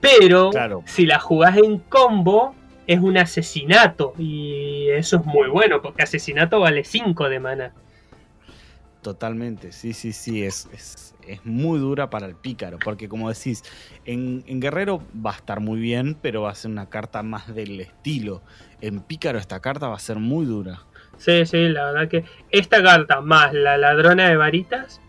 [0.00, 0.82] Pero Claro.
[0.86, 2.54] si la jugás en combo,
[2.86, 4.12] es un asesinato.
[4.18, 7.72] Y eso es muy bueno, porque asesinato vale 5 de maná.
[9.00, 13.62] Totalmente, sí, sí, sí, es, es, es muy dura para el pícaro, porque como decís,
[14.04, 17.54] en, en Guerrero va a estar muy bien, pero va a ser una carta más
[17.54, 18.42] del estilo.
[18.80, 20.82] En pícaro esta carta va a ser muy dura.
[21.16, 25.00] Sí, sí, la verdad que esta carta más la ladrona de varitas.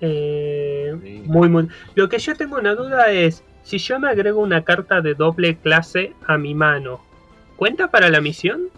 [0.00, 1.22] eh, Sí.
[1.26, 1.68] Muy, muy.
[1.94, 5.56] Lo que yo tengo una duda es: si yo me agrego una carta de doble
[5.56, 7.00] clase a mi mano,
[7.56, 8.68] ¿cuenta para la misión?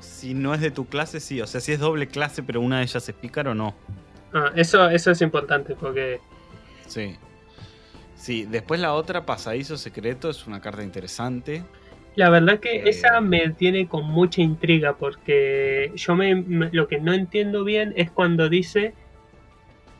[0.00, 2.78] Si no es de tu clase, sí, o sea, si es doble clase, pero una
[2.78, 3.74] de ellas es pícaro, no.
[4.32, 6.20] Ah, eso, eso es importante porque.
[6.86, 7.16] Sí.
[8.14, 11.64] Sí, después la otra, Pasadizo Secreto, es una carta interesante.
[12.16, 12.82] La verdad que Eh.
[12.86, 17.94] esa me tiene con mucha intriga porque yo me, me- lo que no entiendo bien
[17.96, 18.94] es cuando dice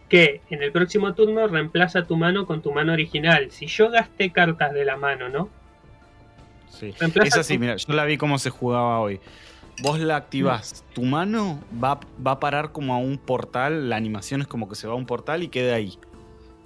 [0.08, 3.50] que en el próximo turno reemplaza tu mano con tu mano original.
[3.52, 5.48] Si yo gasté cartas de la mano, ¿no?
[6.68, 6.92] Sí.
[6.98, 9.20] Reemplaza Es así, tu- mira, yo la vi cómo se jugaba hoy.
[9.82, 14.40] Vos la activás, tu mano va, va a parar como a un portal, la animación
[14.42, 15.98] es como que se va a un portal y queda ahí.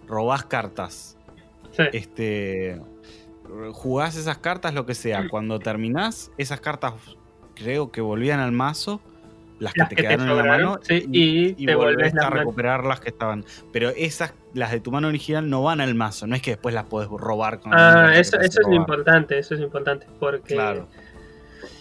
[0.09, 1.17] Robás cartas.
[1.73, 1.85] Sí.
[1.93, 2.81] Este.
[3.73, 5.29] Jugás esas cartas, lo que sea.
[5.29, 6.95] Cuando terminás, esas cartas
[7.55, 9.01] creo que volvían al mazo.
[9.61, 10.79] Las que Las te que te quedaron en la mano.
[10.83, 13.45] sí, y te volvés a recuperar las que estaban.
[13.73, 16.27] Pero esas, las de tu mano original, no van al mazo.
[16.27, 19.55] No es que después las podés robar con Ah, eso, eso es lo importante, eso
[19.55, 20.89] es importante porque Claro.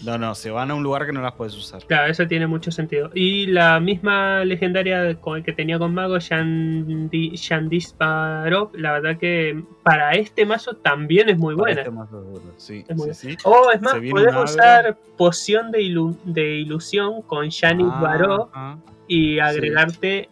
[0.06, 1.84] No, no, se van a un lugar que no las puedes usar.
[1.86, 3.10] Claro, eso tiene mucho sentido.
[3.14, 10.46] Y la misma legendaria que tenía con Mago, Shandi, Shandisparov, la verdad que para este
[10.46, 11.82] mazo también es muy Para buena.
[11.82, 13.38] este mazo Sí, Es muy sí, sí.
[13.46, 18.78] Oh, es más, podés usar poción de, ilu- de ilusión con Janis Ah,
[19.08, 20.30] y agregarte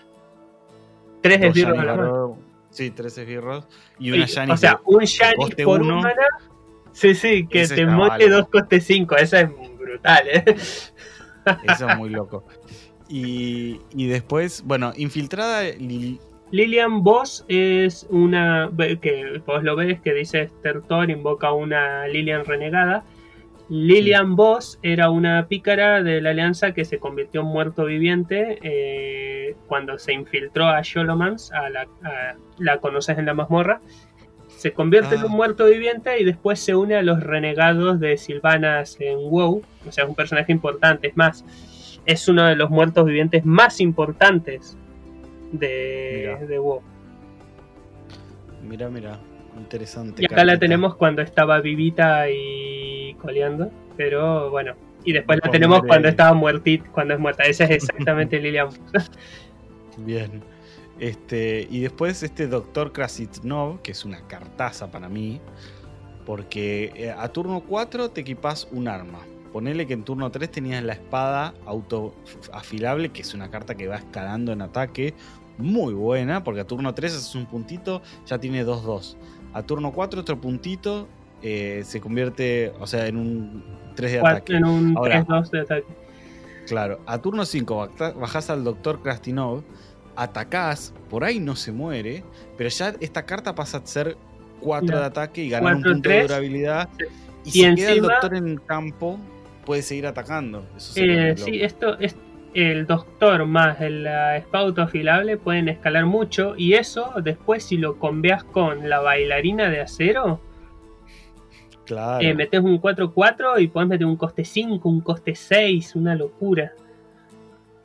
[1.22, 2.38] tres esbirros a la mano.
[2.72, 3.68] Sí, tres esbirros.
[4.00, 5.96] Y una Sí, Yanis o sea, un Janis por uno.
[5.98, 6.16] un mana.
[6.94, 8.30] Sí, sí, que Ese te vale.
[8.30, 9.16] dos coste 5.
[9.18, 10.44] Esa es brutal, ¿eh?
[10.48, 12.44] Eso es muy loco.
[13.10, 15.64] Y, y después, bueno, infiltrada.
[15.64, 16.20] Lil-
[16.52, 18.70] Lilian Boss es una
[19.02, 23.04] que vos lo ves que dice Stertor invoca una Lilian renegada.
[23.70, 29.56] Lilian Boss era una pícara de la alianza que se convirtió en muerto viviente eh,
[29.68, 33.80] cuando se infiltró a Sholomans, a la, a- la conoces en la mazmorra.
[34.62, 35.26] Se convierte en Ah.
[35.26, 39.64] un muerto viviente y después se une a los renegados de Silvanas en WoW.
[39.88, 41.08] O sea, es un personaje importante.
[41.08, 41.44] Es más,
[42.06, 44.78] es uno de los muertos vivientes más importantes
[45.52, 46.46] de, Mira.
[46.46, 46.82] de WoW.
[48.70, 49.20] Mira, mira.
[49.58, 50.22] Interesante.
[50.22, 53.72] Y acá la tenemos cuando estaba vivita y coleando.
[53.98, 54.76] Pero bueno.
[55.04, 57.44] Y después la tenemos cuando estaba muertita, cuando es muerta.
[57.46, 58.70] Esa es exactamente Lilian.
[59.98, 60.30] Bien.
[61.02, 65.42] Este, y después este Doctor Krasitnov, que es una cartaza para mí,
[66.28, 69.18] porque eh, a turno 4 te equipas un arma.
[69.52, 72.14] Ponele que en turno 3 tenías la espada auto
[72.54, 75.16] afilable, que es una carta que va escalando en ataque,
[75.58, 79.16] muy buena, porque a turno 3 haces un puntito, ya tiene 2-2.
[79.54, 81.08] A turno 4 otro puntito,
[81.42, 83.64] eh, se convierte, o sea, en un
[83.96, 84.56] 3 de ataque.
[84.56, 85.88] En un 3-2 de ataque.
[86.68, 89.64] Claro, a turno 5 bajás al Doctor Krastinov,
[90.16, 92.24] atacás, por ahí no se muere,
[92.58, 94.18] pero ya esta carta pasa a ser
[94.62, 96.90] 4 de ataque y ganar un punto de durabilidad.
[97.44, 99.20] Y, si queda el Doctor en campo,
[99.66, 100.66] puede seguir atacando.
[100.96, 102.16] Eh, sí, esto es
[102.54, 108.44] el doctor más la espada afilable pueden escalar mucho y eso después si lo conveas
[108.44, 110.42] con la bailarina de acero
[111.86, 112.26] claro.
[112.26, 116.74] Eh, metes un 4-4 y puedes meter un coste 5, un coste 6, una locura.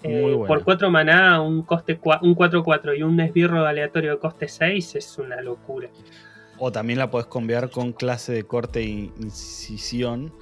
[0.09, 4.97] Eh, por 4 maná, un coste un 4-4 y un esbirro aleatorio de coste 6
[4.97, 5.89] es una locura.
[6.59, 10.33] O también la puedes convear con clase de corte e incisión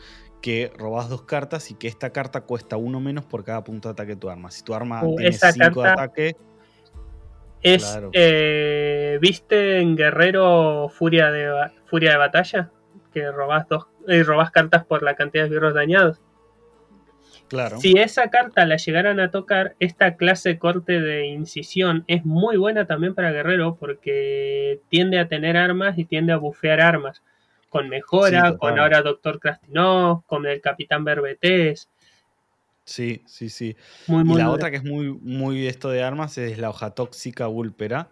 [0.41, 3.93] que robas dos cartas y que esta carta cuesta uno menos por cada punto de
[3.95, 4.51] ataque de tu arma.
[4.51, 6.37] Si tu arma uh, tiene 5 de ataque.
[7.63, 7.99] Es.
[8.13, 11.51] Eh, ¿Viste en Guerrero Furia de,
[11.87, 12.71] Furia de Batalla?
[13.13, 16.21] Que robas, dos, eh, robas cartas por la cantidad de birros dañados.
[17.55, 17.79] Claro.
[17.81, 22.85] Si esa carta la llegaran a tocar, esta clase corte de incisión es muy buena
[22.85, 27.23] también para Guerrero porque tiende a tener armas y tiende a bufear armas
[27.69, 31.89] con Mejora, con ahora Doctor Krastinov, con el Capitán Berbetés.
[32.83, 33.77] Sí, sí, sí.
[34.09, 38.09] y la otra que es muy, muy esto de armas es la hoja tóxica Vulpera.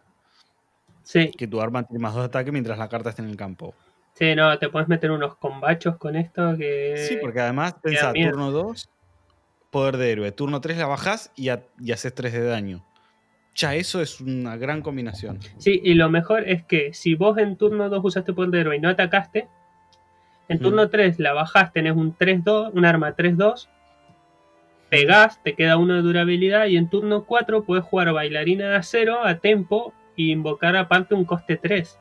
[1.03, 1.32] Sí.
[1.36, 3.74] Que tu arma tiene más dos ataques mientras la carta está en el campo.
[4.14, 6.97] Sí, no, te puedes meter unos combachos con esto que.
[7.09, 8.88] Sí, porque además pensá, turno 2,
[9.73, 10.31] poder de héroe.
[10.31, 11.49] Turno 3 la bajas y,
[11.81, 12.85] y haces 3 de daño.
[13.57, 15.41] Ya eso es una gran combinación.
[15.59, 18.77] Sí, y lo mejor es que si vos en turno 2 usaste poder de héroe
[18.77, 19.49] y no atacaste,
[20.49, 23.68] en turno 3 la bajás, tenés un 3-2, un arma 3-2,
[24.91, 29.25] pegás, te queda uno de durabilidad y en turno 4 puedes jugar bailarina de acero
[29.25, 31.99] a tempo e invocar aparte un coste 3.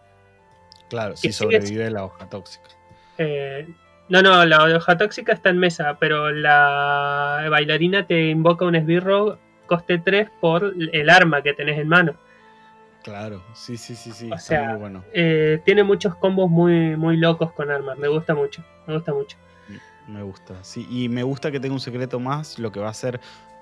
[0.90, 2.70] Claro, si sobrevive la hoja tóxica.
[3.18, 3.68] Eh,
[4.12, 9.40] no, no, la hoja tóxica está en mesa, pero la bailarina te invoca un esbirro
[9.68, 12.16] coste 3 por el arma que tenés en mano.
[13.04, 14.30] Claro, sí, sí, sí, sí.
[14.30, 15.06] O sea, bueno.
[15.14, 17.98] Eh, tiene muchos combos muy, muy locos con armas.
[17.98, 19.38] Me gusta mucho, me gusta mucho.
[20.10, 20.86] Me gusta, sí.
[20.92, 23.22] Y me gusta que tenga un secreto más, lo que va a ser,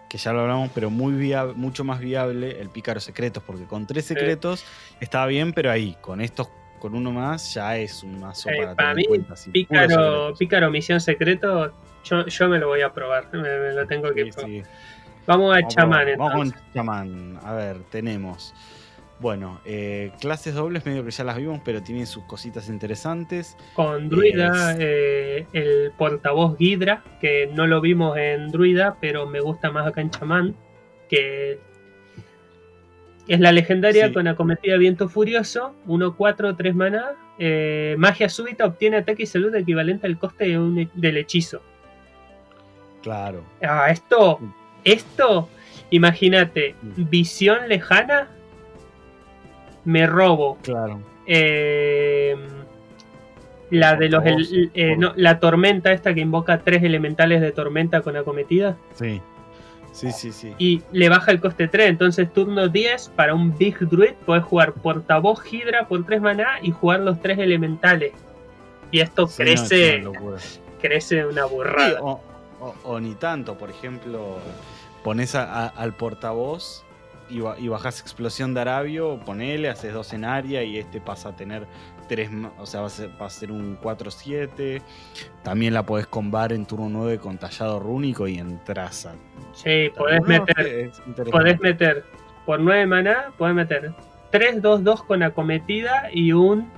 [0.09, 1.13] que ya lo hablamos, pero muy
[1.55, 4.65] mucho más viable el pícaro secretos, porque con tres secretos
[4.99, 8.93] estaba bien, pero ahí, con estos, con uno más, ya es un mazo para, para
[8.95, 9.05] mí,
[9.51, 11.73] pícaro, pícaro misión secreto,
[12.03, 14.63] yo, yo me lo voy a probar, me, lo tengo que probar.
[15.27, 17.39] Vamos a chamán, Vamos con chamán.
[17.43, 18.53] A ver, tenemos.
[19.19, 23.57] Bueno, eh, clases dobles medio que ya las vimos, pero tienen sus cositas interesantes.
[23.73, 29.71] Con Druida, eh, el portavoz Gidra, que no lo vimos en Druida, pero me gusta
[29.71, 30.55] más acá en chamán,
[31.09, 31.59] que
[33.29, 37.11] es la legendaria con acometida viento furioso, 1-4, 3 maná.
[37.37, 40.57] Eh, magia súbita obtiene ataque y salud equivalente al coste
[40.93, 41.61] del hechizo.
[43.01, 43.43] Claro.
[43.61, 44.39] Ah, esto
[44.83, 45.49] esto,
[45.89, 47.09] imagínate, mm.
[47.09, 48.27] visión lejana,
[49.85, 50.57] me robo.
[50.61, 50.99] Claro.
[51.25, 52.35] Eh,
[53.69, 54.23] la de los
[54.73, 58.77] eh, la tormenta esta que invoca tres elementales de tormenta con acometida.
[58.93, 59.21] Sí.
[59.91, 60.53] Sí, sí, sí.
[60.57, 61.89] Y le baja el coste 3.
[61.89, 66.71] Entonces, turno 10 para un Big Druid, puedes jugar portavoz Hydra por 3 maná y
[66.71, 68.13] jugar los tres elementales.
[68.91, 70.03] Y esto crece.
[70.81, 72.01] crece una burrada.
[72.01, 74.37] o, ni tanto, por ejemplo,
[75.03, 76.83] pones al portavoz
[77.29, 81.67] y, bajas explosión de Arabio, ponele, haces dos en área y este pasa a tener
[82.09, 84.81] tres, o sea, va a ser, un 4-7.
[85.43, 89.13] También la podés combar en turno 9 con tallado rúnico y en traza.
[89.53, 90.91] Sí, podés meter,
[91.31, 92.03] podés meter
[92.45, 93.93] por 9 maná, podés meter
[94.31, 96.69] 3-2-2 con acometida y un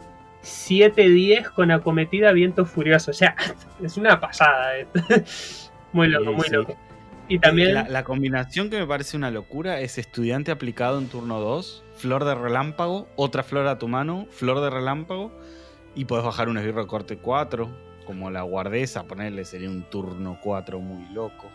[0.43, 3.11] 7-10 con acometida viento furioso.
[3.11, 3.35] O sea,
[3.81, 4.77] es una pasada.
[4.77, 4.87] Eh.
[5.93, 6.77] muy loco, muy loco.
[7.27, 7.73] Y también.
[7.73, 12.35] La, combinación que me parece una locura es estudiante aplicado en turno 2, flor de
[12.35, 15.31] relámpago, otra flor a tu mano, flor de relámpago,
[15.95, 17.69] y puedes bajar un esbirro de corte 4,
[18.05, 21.49] como la guardesa, ponerle sería un turno 4 muy loco.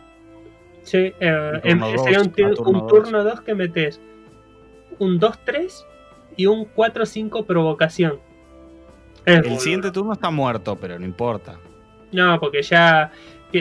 [0.83, 4.01] Sí, eh, sería un, turno 2 que metes
[4.99, 5.85] un 2-3
[6.37, 8.21] y un 4-5 provocación.
[9.25, 11.59] el siguiente turno está muerto, pero no importa.
[12.13, 13.11] No, porque ya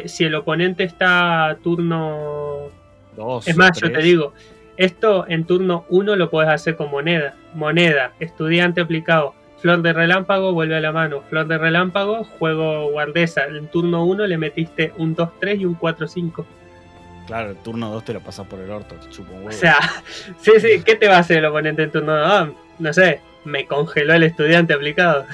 [0.05, 2.69] si el oponente está a turno...
[3.15, 4.33] Dos, es más, yo te digo,
[4.77, 7.35] esto en turno 1 lo puedes hacer con moneda.
[7.53, 9.33] Moneda, estudiante aplicado.
[9.59, 11.21] Flor de relámpago, vuelve a la mano.
[11.29, 13.45] Flor de relámpago, juego guardesa.
[13.45, 16.45] En turno 1 le metiste un 2-3 y un 4-5.
[17.25, 19.49] Claro, el turno 2 te lo pasas por el orto, te chupo un huevo.
[19.49, 19.77] O sea,
[20.41, 22.27] sí, sí, ¿qué te va a hacer el oponente en turno 2?
[22.29, 25.25] Ah, no sé, me congeló el estudiante aplicado.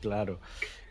[0.00, 0.38] Claro.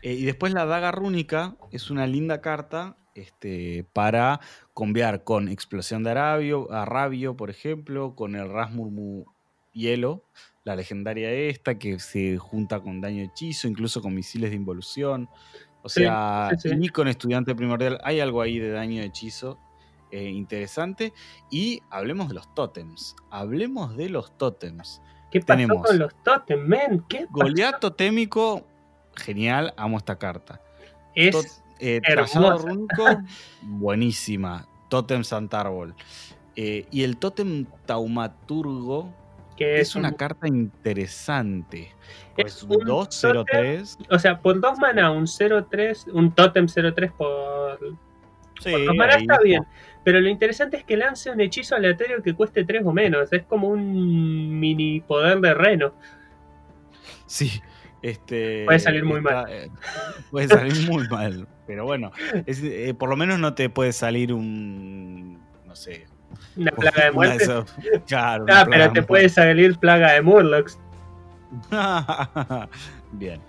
[0.06, 4.38] Eh, y después la daga rúnica es una linda carta este, para
[4.72, 9.24] conviar con explosión de Arabio, Arabio, por ejemplo, con el Rasmurmu
[9.72, 10.22] Hielo,
[10.62, 15.28] la legendaria esta, que se junta con daño hechizo, incluso con misiles de involución.
[15.82, 16.76] O sea, sí, sí.
[16.80, 19.58] y con estudiante primordial hay algo ahí de daño hechizo
[20.12, 21.12] eh, interesante.
[21.50, 23.16] Y hablemos de los tótems.
[23.28, 25.02] Hablemos de los tótems.
[25.32, 25.84] ¿Qué pasó Tenemos.
[25.84, 27.04] con los totem, men?
[27.08, 27.32] ¿Qué pasó?
[27.32, 28.64] Goliath totémico,
[29.16, 30.60] genial, amo esta carta.
[31.14, 32.00] Es Tot- eh,
[32.58, 33.04] rúnico,
[33.62, 34.66] buenísima.
[34.88, 35.94] Totem Santárbol.
[36.54, 39.12] Eh, y el Totem Taumaturgo
[39.56, 41.94] que es, es una un- carta interesante.
[42.36, 43.96] Es Es un un 2-0-3.
[44.10, 47.78] O sea, por dos mana, un 0-3, un totem 0-3 por,
[48.60, 49.64] Sí, por dos está bien.
[50.04, 53.32] Pero lo interesante es que lance un hechizo aleatorio que cueste 3 o menos.
[53.32, 55.94] Es como un mini poder de reno.
[57.26, 57.60] Sí.
[58.06, 59.68] Este, Puede salir muy está, eh,
[60.30, 61.48] puede salir muy mal.
[61.66, 62.12] Pero bueno,
[62.46, 65.40] es, eh, por lo menos no te puede salir un.
[65.66, 66.06] No sé.
[66.56, 67.44] Una plaga de una muerte.
[67.44, 67.74] esos-
[68.06, 70.78] claro, una Ah, pero te puede salir plaga de Murlocs.
[73.12, 73.40] Bien.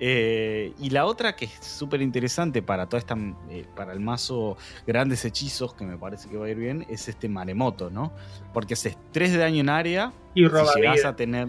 [0.00, 3.16] Eh, y la otra que es súper interesante para toda esta
[3.50, 4.56] eh, para el mazo
[4.86, 8.12] grandes hechizos, que me parece que va a ir bien, es este maremoto, ¿no?
[8.52, 10.12] Porque haces 3 de daño en área.
[10.34, 11.48] Y roba si llegas a tener,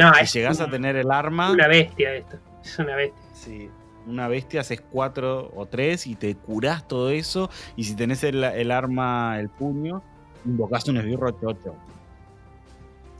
[0.00, 2.38] No, si es llegas a tener el arma, una bestia esto.
[2.64, 3.20] Es una bestia.
[3.32, 3.70] sí,
[4.06, 7.50] una bestia haces 4 o 3 y te curás todo eso.
[7.76, 10.02] Y si tenés el, el arma, el puño,
[10.44, 11.74] invocás un esbirro 8-8.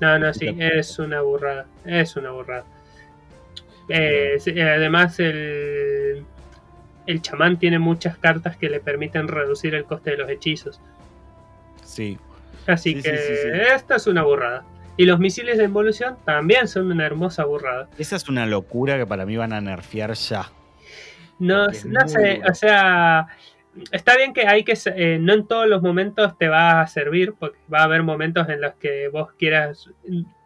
[0.00, 1.66] No, no, sí, es una burrada.
[1.84, 2.64] Es una burrada.
[3.88, 6.26] Eh, sí, además, el,
[7.06, 10.80] el chamán tiene muchas cartas que le permiten reducir el coste de los hechizos.
[11.82, 12.18] Sí,
[12.66, 13.48] Así Sí, que sí, sí, sí.
[13.74, 14.64] esta es una burrada.
[15.00, 17.88] Y los misiles de involución también son una hermosa burrada.
[17.96, 20.52] esa es una locura que para mí van a nerfear ya.
[21.38, 23.26] No, no sé, o sea,
[23.92, 27.32] está bien que hay que, eh, no en todos los momentos te va a servir,
[27.38, 29.88] porque va a haber momentos en los que vos quieras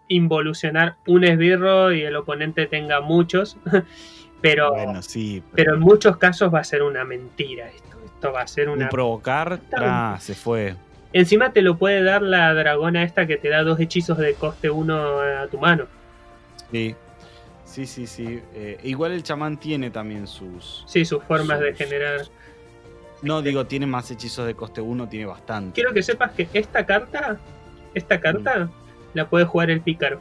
[0.06, 3.56] involucionar un esbirro y el oponente tenga muchos,
[4.40, 5.42] pero, Bueno, sí.
[5.52, 7.98] pero en muchos casos va a ser una mentira esto.
[8.04, 8.84] Esto va a ser una...
[8.84, 10.76] Un provocar, tra, se fue.
[11.14, 14.68] Encima te lo puede dar la dragona esta que te da dos hechizos de coste
[14.68, 15.86] uno a tu mano.
[16.72, 16.96] Sí,
[17.64, 18.08] sí, sí.
[18.08, 18.42] sí.
[18.52, 20.82] Eh, igual el chamán tiene también sus.
[20.88, 22.22] Sí, sus formas de generar.
[23.22, 25.74] No, digo, tiene más hechizos de coste 1, tiene bastante.
[25.74, 27.38] Quiero que sepas que esta carta,
[27.94, 28.68] esta carta,
[29.14, 30.20] la puede jugar el pícaro.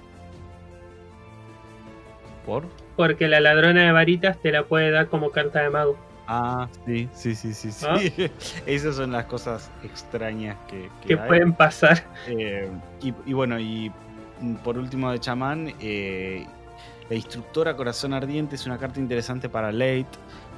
[2.46, 2.66] ¿Por?
[2.96, 5.98] Porque la ladrona de varitas te la puede dar como carta de mago.
[6.36, 7.72] Ah, sí, sí, sí, sí.
[7.72, 7.86] sí.
[7.88, 8.00] ¿Ah?
[8.66, 11.28] Esas son las cosas extrañas que, que Que hay.
[11.28, 12.04] pueden pasar.
[12.28, 12.70] Eh,
[13.02, 13.92] y, y bueno, y
[14.64, 16.46] por último de chamán, eh,
[17.10, 20.08] la instructora Corazón Ardiente es una carta interesante para late,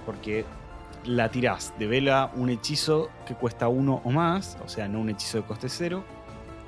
[0.06, 0.46] porque
[1.06, 5.10] la tirás de vela un hechizo que cuesta uno o más, o sea, no un
[5.10, 6.04] hechizo de coste cero.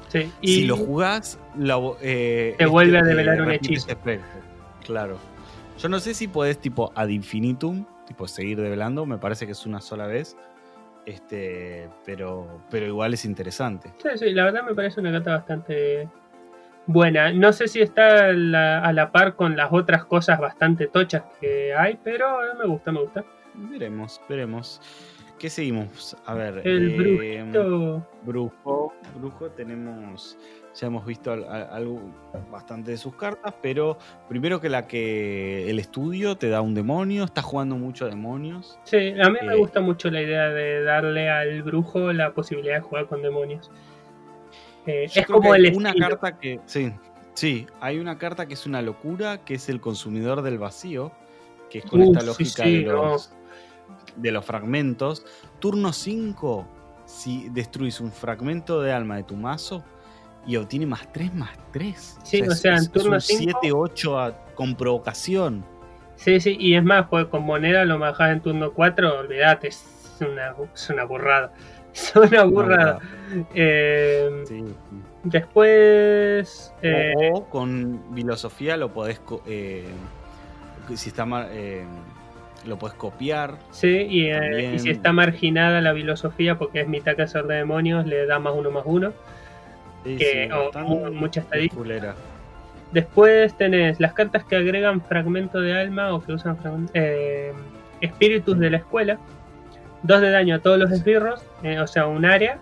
[0.10, 0.32] Sí.
[0.42, 3.90] Y Si lo jugás, la eh, Te vuelve a develar un hechizo.
[3.92, 4.26] efecto.
[4.86, 5.18] Claro.
[5.80, 9.66] Yo no sé si podés tipo ad infinitum, tipo seguir develando, me parece que es
[9.66, 10.36] una sola vez.
[11.06, 13.94] Este, pero, pero igual es interesante.
[14.02, 16.10] sí, sí, la verdad me parece una carta bastante
[16.86, 17.32] buena.
[17.32, 21.24] No sé si está a la, a la par con las otras cosas bastante tochas
[21.40, 23.24] que hay, pero me gusta, me gusta.
[23.54, 24.82] Veremos, veremos.
[25.40, 26.18] ¿Qué seguimos?
[26.26, 26.62] A ver.
[26.68, 28.04] El eh.
[28.24, 28.94] Brujo.
[29.16, 30.38] Brujo tenemos.
[30.80, 32.00] Ya hemos visto al- al- algo
[32.52, 33.98] bastante de sus cartas, pero
[34.30, 38.78] primero que la que el estudio te da un demonio, está jugando mucho a demonios.
[38.84, 42.76] Sí, a mí me Eh, gusta mucho la idea de darle al brujo la posibilidad
[42.76, 43.72] de jugar con demonios.
[44.86, 46.10] Eh, es como el una estilo.
[46.10, 46.60] carta que.
[46.68, 46.94] Sí,
[47.34, 51.12] sí, hay una carta que es una locura, que es el consumidor del vacío,
[51.72, 53.32] que es con esta lógica sí, de, los,
[54.16, 55.26] de los fragmentos.
[55.60, 56.68] Turno 5,
[57.06, 59.84] si destruís un fragmento de alma de tu mazo
[60.48, 62.18] y obtiene más 3 más 3.
[62.24, 65.64] Sí, o sea, en turno un cinco- 7-8 con provocación.
[66.16, 69.86] Sí, sí, y es más, pues con moneda lo bajás en turno 4, olvídate, es
[70.22, 71.52] una, es una burrada.
[71.98, 73.00] Es una burrada.
[73.56, 74.64] Eh, Sí,
[75.24, 76.74] después.
[76.82, 79.20] eh, O, o con filosofía lo podés.
[79.48, 79.86] eh,
[80.96, 81.86] si está eh,
[82.66, 83.58] lo podés copiar.
[83.72, 88.06] sí, y, eh, y si está marginada la filosofía porque es mitad cazador de demonios,
[88.06, 89.14] le da más uno más uno.
[90.08, 92.16] Sí, Que- sí, o mucha estadística.
[92.92, 96.58] Después tenés las cartas que agregan fragmento de alma o que usan
[96.94, 97.52] eh,
[98.00, 99.20] espíritus de la escuela.
[100.04, 102.60] 2 de daño a todos los esbirros, eh, o sea, un área,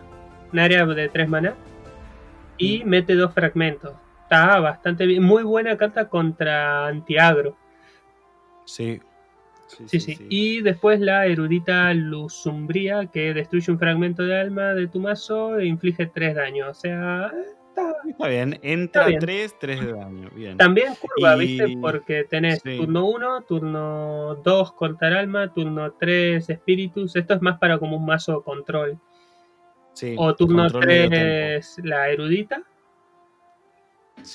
[0.52, 1.54] un área de 3 maná,
[2.58, 3.94] y mete dos fragmentos.
[4.24, 7.56] Está bastante bien, muy buena carta contra antiagro.
[8.66, 9.00] Sí.
[9.68, 15.00] Sí sí, Y después la erudita Luzumbría, que destruye un fragmento de alma de tu
[15.00, 16.70] mazo e inflige 3 daños.
[16.70, 17.32] O sea,
[18.08, 18.60] está, bien.
[18.62, 20.30] Entra 3, 3 de daño.
[20.36, 20.58] Bien.
[20.58, 21.78] También curva, ¿viste?
[21.82, 27.16] Porque tenés turno 1, turno 2 cortar alma, turno 3 espíritus.
[27.16, 29.00] Esto es más para como un mazo control.
[29.94, 32.64] Sí, o turno 3 la erudita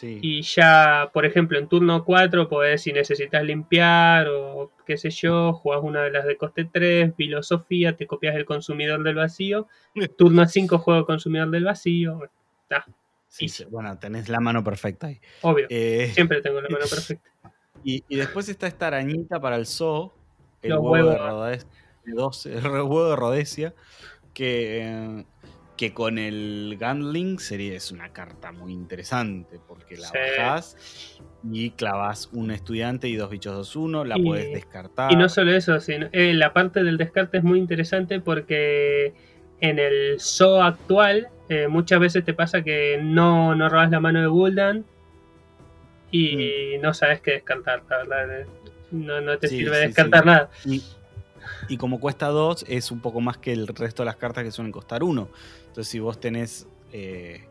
[0.02, 5.52] y ya, por ejemplo, en turno 4 podés, si necesitas limpiar o qué sé yo,
[5.52, 9.68] jugás una de las de coste 3, filosofía, te copias el consumidor del vacío.
[10.18, 12.20] turno 5 juego consumidor del vacío.
[12.62, 12.86] Está.
[13.28, 15.20] Sí, bueno, tenés la mano perfecta ahí.
[15.42, 15.66] Obvio.
[15.70, 17.30] Eh, siempre tengo la mano perfecta.
[17.82, 20.12] Y, después está esta arañita para el zoo,
[20.62, 21.68] el huevo, de Rodesia,
[22.04, 23.74] el huevo de Rodesia,
[24.34, 25.24] que eh,
[25.80, 30.76] que con el Gandling sería es una carta muy interesante porque la bajas
[31.50, 35.10] y clavas un estudiante y dos bichos 2-1, la puedes descartar.
[35.10, 39.14] Y no solo eso, sino, eh, la parte del descarte es muy interesante porque
[39.62, 44.20] en el SO actual eh, muchas veces te pasa que no, no robas la mano
[44.20, 44.84] de Gul'dan
[46.10, 46.82] y mm.
[46.82, 48.46] no sabes qué descartar, la verdad.
[48.90, 50.50] No, no te sirve descartar nada.
[50.66, 50.82] Y,
[51.76, 54.72] como cuesta 2, es un poco más que el resto de las cartas que suelen
[54.72, 55.28] costar 1.
[55.68, 57.44] Entonces, si vos tenés eh,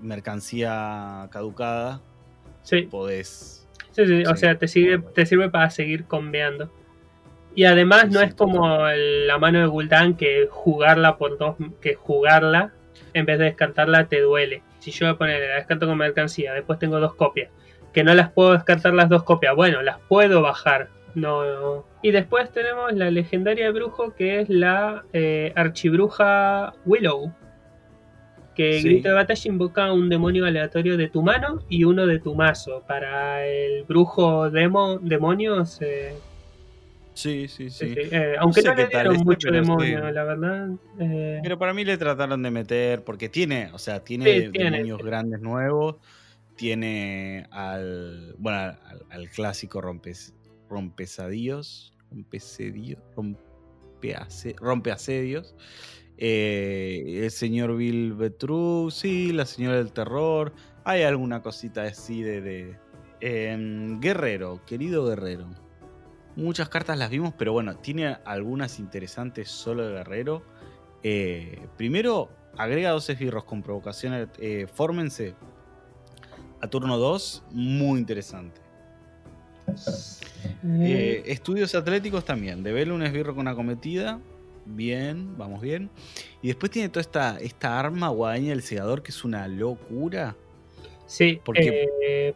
[0.00, 2.00] mercancía caducada,
[2.90, 3.68] podés.
[3.92, 6.70] Sí, sí, o sea, te sirve, te sirve para seguir conveando.
[7.54, 12.72] Y además no es como la mano de Gul'dan que jugarla por dos, que jugarla
[13.12, 14.62] en vez de descartarla te duele.
[14.78, 17.50] Si yo voy a poner la descarto con mercancía, después tengo dos copias,
[17.92, 22.50] que no las puedo descartar las dos copias, bueno, las puedo bajar, no, Y después
[22.50, 27.32] tenemos la legendaria brujo que es la eh, archibruja Willow.
[28.54, 32.34] Que grito de batalla invoca un demonio aleatorio de tu mano y uno de tu
[32.34, 32.82] mazo.
[32.86, 35.78] Para el brujo demo, demonios.
[35.80, 36.14] Eh,
[37.14, 37.94] sí, sí, sí.
[37.96, 40.68] Eh, aunque no, le dieron mucho demonio, la verdad.
[40.98, 43.02] Pero para mí le trataron de meter.
[43.02, 45.96] Porque tiene, o sea, tiene demonios grandes nuevos.
[46.56, 48.34] Tiene al.
[48.36, 50.34] Bueno, al, al clásico rompes
[50.70, 53.02] rompesadíos, rompesedios,
[54.60, 55.54] rompe asedios.
[56.16, 58.14] Eh, el señor Bill
[58.90, 60.52] sí, la señora del terror.
[60.84, 62.78] Hay alguna cosita así de.
[63.20, 65.50] Em, Guerrero, querido Guerrero.
[66.36, 70.42] Muchas cartas las vimos, pero bueno, tiene algunas interesantes solo de Guerrero.
[71.02, 74.30] Eh, primero, agrega dos esbirros con provocación.
[74.38, 75.34] Eh, fórmense
[76.60, 78.60] a turno 2, muy interesante.
[80.64, 82.62] Eh, estudios atléticos también.
[82.62, 84.20] De un esbirro con acometida.
[84.66, 85.90] Bien, vamos bien.
[86.42, 90.36] Y después tiene toda esta, esta arma guadaña del segador que es una locura.
[91.06, 92.34] Sí, porque eh,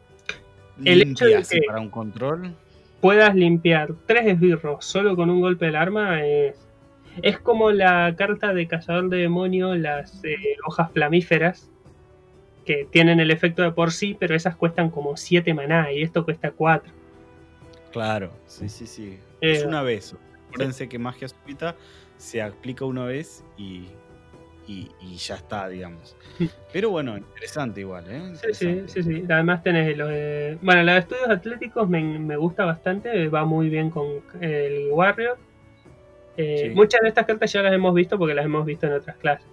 [0.85, 2.55] el hecho de que para un control
[3.01, 6.57] puedas limpiar tres esbirros solo con un golpe del arma es,
[7.23, 11.71] es como la carta de cazador de demonio, las eh, hojas flamíferas,
[12.65, 16.25] que tienen el efecto de por sí, pero esas cuestan como 7 maná y esto
[16.25, 16.91] cuesta 4.
[17.95, 19.21] Claro, sí, sí, sí.
[19.41, 20.17] es eh, una vez.
[20.49, 21.77] Acuérdense que magia súbita
[22.17, 23.87] se aplica una vez y,
[24.67, 26.17] y, ya está, digamos.
[26.73, 28.33] Pero bueno, interesante igual, ¿eh?
[28.53, 30.09] Sí, sí, sí, Además tenés los...
[30.61, 35.39] bueno, la de estudios atléticos me, gusta bastante, va muy bien con el Warrior.
[36.37, 39.17] Eh, muchas de estas cartas ya las hemos visto porque las hemos visto en otras
[39.19, 39.47] clases.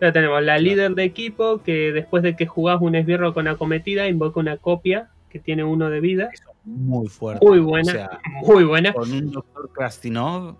[0.00, 4.08] Ya tenemos la líder de equipo que después de que jugás un esbirro con acometida
[4.08, 6.30] invoca una copia que tiene uno de vida
[6.64, 7.44] muy fuerte.
[7.44, 8.92] Muy buena, muy buena.
[8.92, 10.56] Con un doctor Krastinov,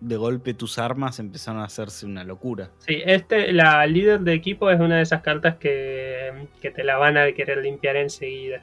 [0.00, 2.70] de golpe tus armas empezaron a hacerse una locura.
[2.78, 7.16] Sí, este, la líder de equipo es una de esas cartas que, te la van
[7.16, 8.62] a querer limpiar enseguida.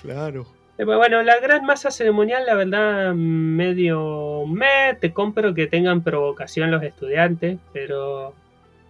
[0.00, 0.46] Claro.
[0.78, 6.02] Eh, pues bueno, la gran masa ceremonial, la verdad, medio me, te compro que tengan
[6.02, 8.34] provocación los estudiantes, pero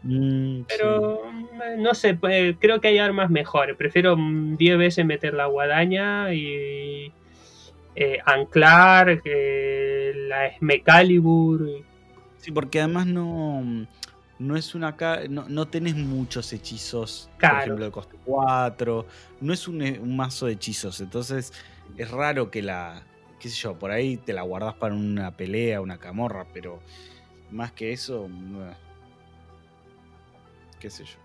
[0.04, 3.76] Mm, pero mm, no sé, pues, creo que hay armas mejores.
[3.76, 7.12] Prefiero 10 veces meter la guadaña y
[7.94, 11.84] eh, anclar, la Smecalibur.
[12.38, 13.86] Sí, porque además no,
[14.38, 14.96] no es una
[15.28, 19.06] no, no tenés muchos hechizos, por ejemplo, de coste 4.
[19.40, 21.00] No es un, un, mazo de hechizos.
[21.00, 21.52] Entonces
[21.96, 23.02] es raro que la.
[23.38, 26.80] qué sé yo, por ahí te la guardas para una pelea, una camorra, pero
[27.52, 28.28] más que eso
[30.82, 31.16] qué sé yo.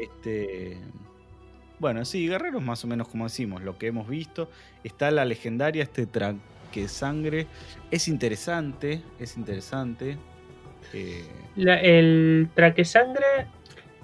[0.00, 0.78] Este.
[1.80, 4.48] Bueno, sí, guerreros más o menos como decimos, lo que hemos visto.
[4.84, 7.46] Está la legendaria, este traque sangre.
[7.90, 10.16] Es interesante, es interesante.
[10.92, 11.24] Eh,
[11.56, 13.24] La- el traque sangre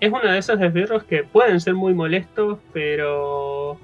[0.01, 3.78] es uno de esos esbirros que pueden ser muy molestos, pero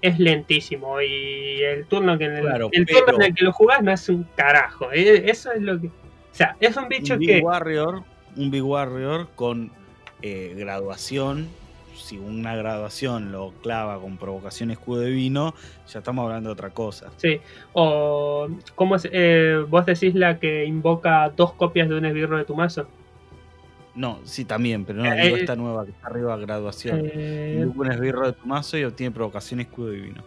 [0.00, 1.00] es lentísimo.
[1.02, 3.92] Y el turno que en el, Claro, el turno en el que lo jugás no
[3.92, 4.90] hace un carajo.
[4.92, 5.88] Eh, Eso es lo que.
[5.88, 5.92] O
[6.32, 7.40] sea, es un bicho un Big que.
[7.40, 8.02] Warrior,
[8.36, 9.70] un Big Warrior con
[10.22, 11.48] eh, graduación.
[11.94, 15.54] Si una graduación lo clava con provocación escudo de vino,
[15.86, 17.10] ya estamos hablando de otra cosa.
[17.18, 17.40] Sí.
[17.72, 18.48] O.
[18.74, 19.08] ¿Cómo es?
[19.12, 22.86] Eh, vos decís la que invoca dos copias de un esbirro de tu mazo.
[23.94, 27.02] No, sí, también, pero no, Eh, digo eh, esta nueva que está arriba, graduación.
[27.12, 30.22] Eh, Invoca un esbirro de tu mazo y obtiene provocación escudo divino.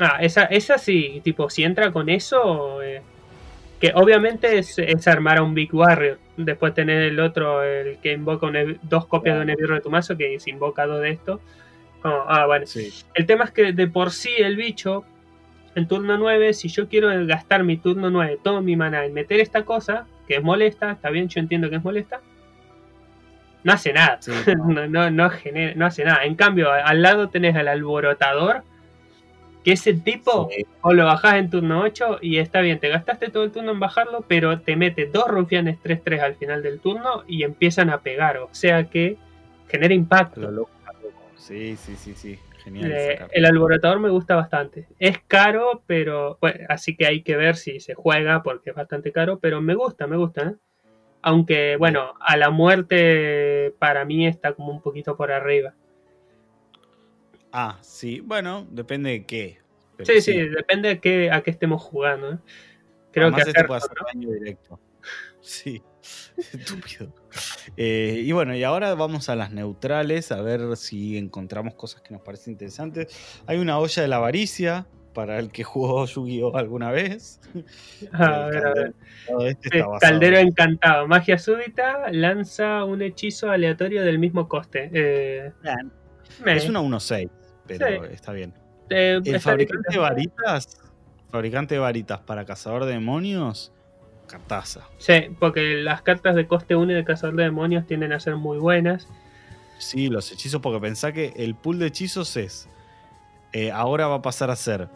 [0.00, 3.02] Ah, esa, esa sí, tipo, si entra con eso, eh,
[3.84, 6.18] que obviamente es, es armar a un Big Warrior.
[6.38, 9.82] Después tener el otro, el que invoca un ev- dos copias de un esbirro de
[9.82, 11.40] tu mazo, que se invoca dos de estos.
[12.02, 12.66] Ah, bueno.
[12.66, 12.90] Sí.
[13.12, 15.04] El tema es que de por sí el bicho,
[15.74, 19.40] en turno 9, si yo quiero gastar mi turno 9, todo mi mana en meter
[19.40, 22.20] esta cosa, que es molesta, está bien, yo entiendo que es molesta,
[23.64, 24.16] no hace nada.
[24.20, 24.32] Sí,
[24.66, 26.24] no, no, no, genera- no hace nada.
[26.24, 28.62] En cambio, al lado tenés al alborotador,
[29.64, 30.66] que ese tipo Sí.
[30.82, 33.80] o lo bajás en turno 8 y está bien, te gastaste todo el turno en
[33.80, 38.36] bajarlo, pero te mete dos rufianes 3-3 al final del turno y empiezan a pegar,
[38.36, 39.16] o sea que
[39.68, 40.42] genera impacto.
[40.42, 41.22] Lo loco, lo loco.
[41.36, 42.38] Sí, sí, sí, sí.
[42.62, 42.92] Genial.
[42.92, 44.86] Eh, el alborotador me gusta bastante.
[44.98, 49.12] Es caro, pero bueno, así que hay que ver si se juega porque es bastante
[49.12, 50.42] caro, pero me gusta, me gusta.
[50.42, 50.54] ¿eh?
[51.20, 55.74] Aunque bueno, a la muerte para mí está como un poquito por arriba.
[57.56, 58.18] Ah, sí.
[58.20, 59.58] Bueno, depende de qué.
[59.96, 62.32] pero Sí, sí, depende de qué, a qué estemos jugando.
[62.32, 62.38] ¿eh?
[63.12, 64.80] Creo Además, que este puede hacer daño directo.
[65.40, 65.82] Sí,
[66.38, 67.14] estúpido.
[67.76, 72.14] Eh, y bueno, y ahora vamos a las neutrales a ver si encontramos cosas que
[72.14, 73.14] nos parecen interesantes.
[73.46, 77.40] Hay una olla de la avaricia para el que jugó Yu-Gi-Oh alguna vez.
[78.12, 78.94] A ver, a ver.
[79.46, 81.06] Este Caldero en- encantado.
[81.06, 84.90] Magia súbita lanza un hechizo aleatorio del mismo coste.
[84.94, 85.52] Eh,
[86.46, 87.28] Es una 1-6,
[87.66, 88.12] pero Sí.
[88.12, 88.52] está bien.
[88.90, 90.78] eh, El está fabricante de varitas,
[91.30, 93.72] fabricante de varitas para cazador de demonios,
[94.26, 94.82] cartaza.
[94.98, 98.36] Sí, porque las cartas de coste 1 y de cazador de demonios tienden a ser
[98.36, 99.08] muy buenas.
[99.78, 102.68] Sí, los hechizos, porque pensá que el pool de hechizos es.
[103.52, 104.88] eh, ahora va a pasar a ser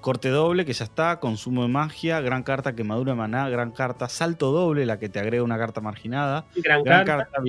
[0.00, 4.08] corte doble, que ya está, consumo de magia, gran carta, quemadura de maná, gran carta,
[4.08, 7.40] salto doble, la que te agrega una carta marginada, Gran, gran carta.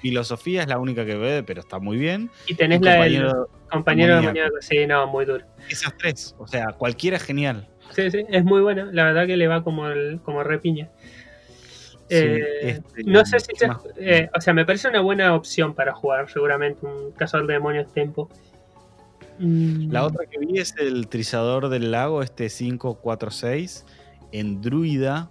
[0.00, 2.30] Filosofía es la única que ve, pero está muy bien.
[2.46, 4.34] Y tenés Y la del compañero- compañero demoníaco.
[4.50, 4.56] demoníaco.
[4.62, 5.44] Sí, no, muy duro.
[5.68, 7.68] esas tres, o sea, cualquiera es genial.
[7.94, 8.88] Sí, sí, es muy buena.
[8.92, 10.88] La verdad que le va como, el, como repiña.
[12.08, 13.52] Sí, Eh, este, no sé si
[13.98, 17.92] eh, o sea, me parece una buena opción para jugar, seguramente, un cazador de demonios
[17.92, 18.28] tempo.
[19.38, 23.86] Mm, La otra que vi es el trizador del lago, este 546,
[24.32, 25.30] en druida.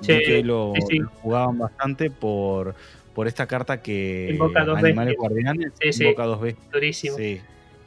[0.00, 0.98] Sí, Vi que lo, sí, sí.
[0.98, 2.74] lo jugaban bastante por,
[3.18, 5.18] por esta carta que Invoca dos Animales bestias.
[5.18, 6.04] Guardianes Sí, sí.
[6.04, 6.70] invoca dos bestias.
[6.70, 7.16] durísimo.
[7.16, 7.40] Sí.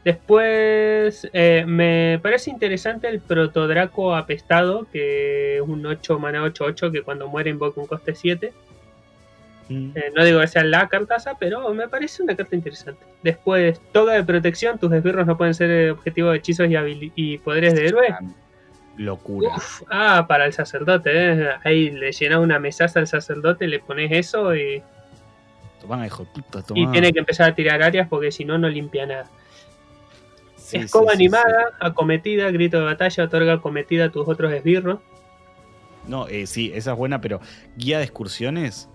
[0.03, 7.03] Después, eh, me parece interesante el protodraco apestado, que es un 8 mana 8-8 que
[7.03, 8.51] cuando muere invoca un coste 7.
[9.69, 9.91] Mm.
[9.95, 13.01] Eh, no digo que sea la cartaza, pero me parece una carta interesante.
[13.23, 16.67] Después, toga de protección, tus esbirros no pueden ser objetivo de hechizos
[17.15, 18.07] y, poderes de héroe.
[18.97, 19.55] Locura.
[19.55, 21.49] Uf, ah, para el sacerdote, ¿eh?
[21.63, 24.84] ahí le llenas una mesaza al sacerdote, le pones eso y,
[25.82, 28.69] Tomá, hijo de puta, y tiene que empezar a tirar áreas porque si no, no
[28.69, 29.29] limpia nada.
[30.55, 34.99] Sí, Escoba sí, animada, acometida, grito de batalla, otorga acometida a tus otros esbirros.
[36.07, 37.41] No, eh, sí, esa es buena, pero
[37.75, 38.89] guía de excursiones.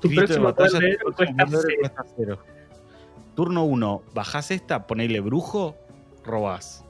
[0.00, 1.78] Tu grito de próximo batalla, poder de tu héroe próximo cuesta cero.
[1.80, 2.38] cuesta cero.
[3.34, 5.74] Turno 1, bajás esta, ponele brujo,
[6.24, 6.84] robás.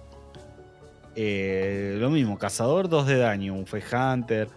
[1.14, 4.48] Eh, lo mismo, cazador, 2 de daño, un Fey Hunter.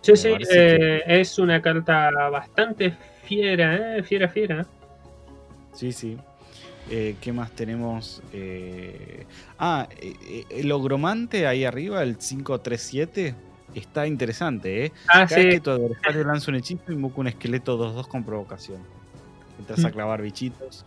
[0.00, 2.96] Sí, sí, eh, es una carta bastante
[3.26, 4.02] fiera, ¿eh?
[4.02, 4.66] Fiera, fiera.
[5.72, 6.16] Sí, sí.
[6.90, 8.22] Eh, ¿Qué más tenemos?
[8.32, 9.24] Eh,
[9.58, 13.34] ah, eh, eh, el ogromante ahí arriba, el 537,
[13.74, 14.92] está interesante, ¿eh?
[15.08, 18.24] Ah, Cada vez sí, que tu adversario lanza un hechizo, invoca un esqueleto 2-2 con
[18.24, 18.82] provocación.
[19.58, 19.92] Entras a Mm.
[19.92, 20.84] clavar bichitos.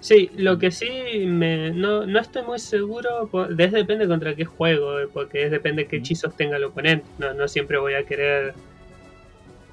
[0.00, 0.88] sí, lo que sí,
[1.26, 5.86] me, no, no estoy muy seguro, de- depende contra qué juego, eh, porque es depende
[5.86, 6.00] qué Mm.
[6.00, 7.04] hechizos tenga el oponente.
[7.18, 8.54] No, no siempre voy a querer.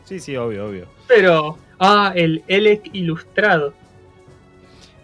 [0.05, 0.87] Sí, sí, obvio, obvio.
[1.07, 3.73] Pero, ah, el Elec ilustrado.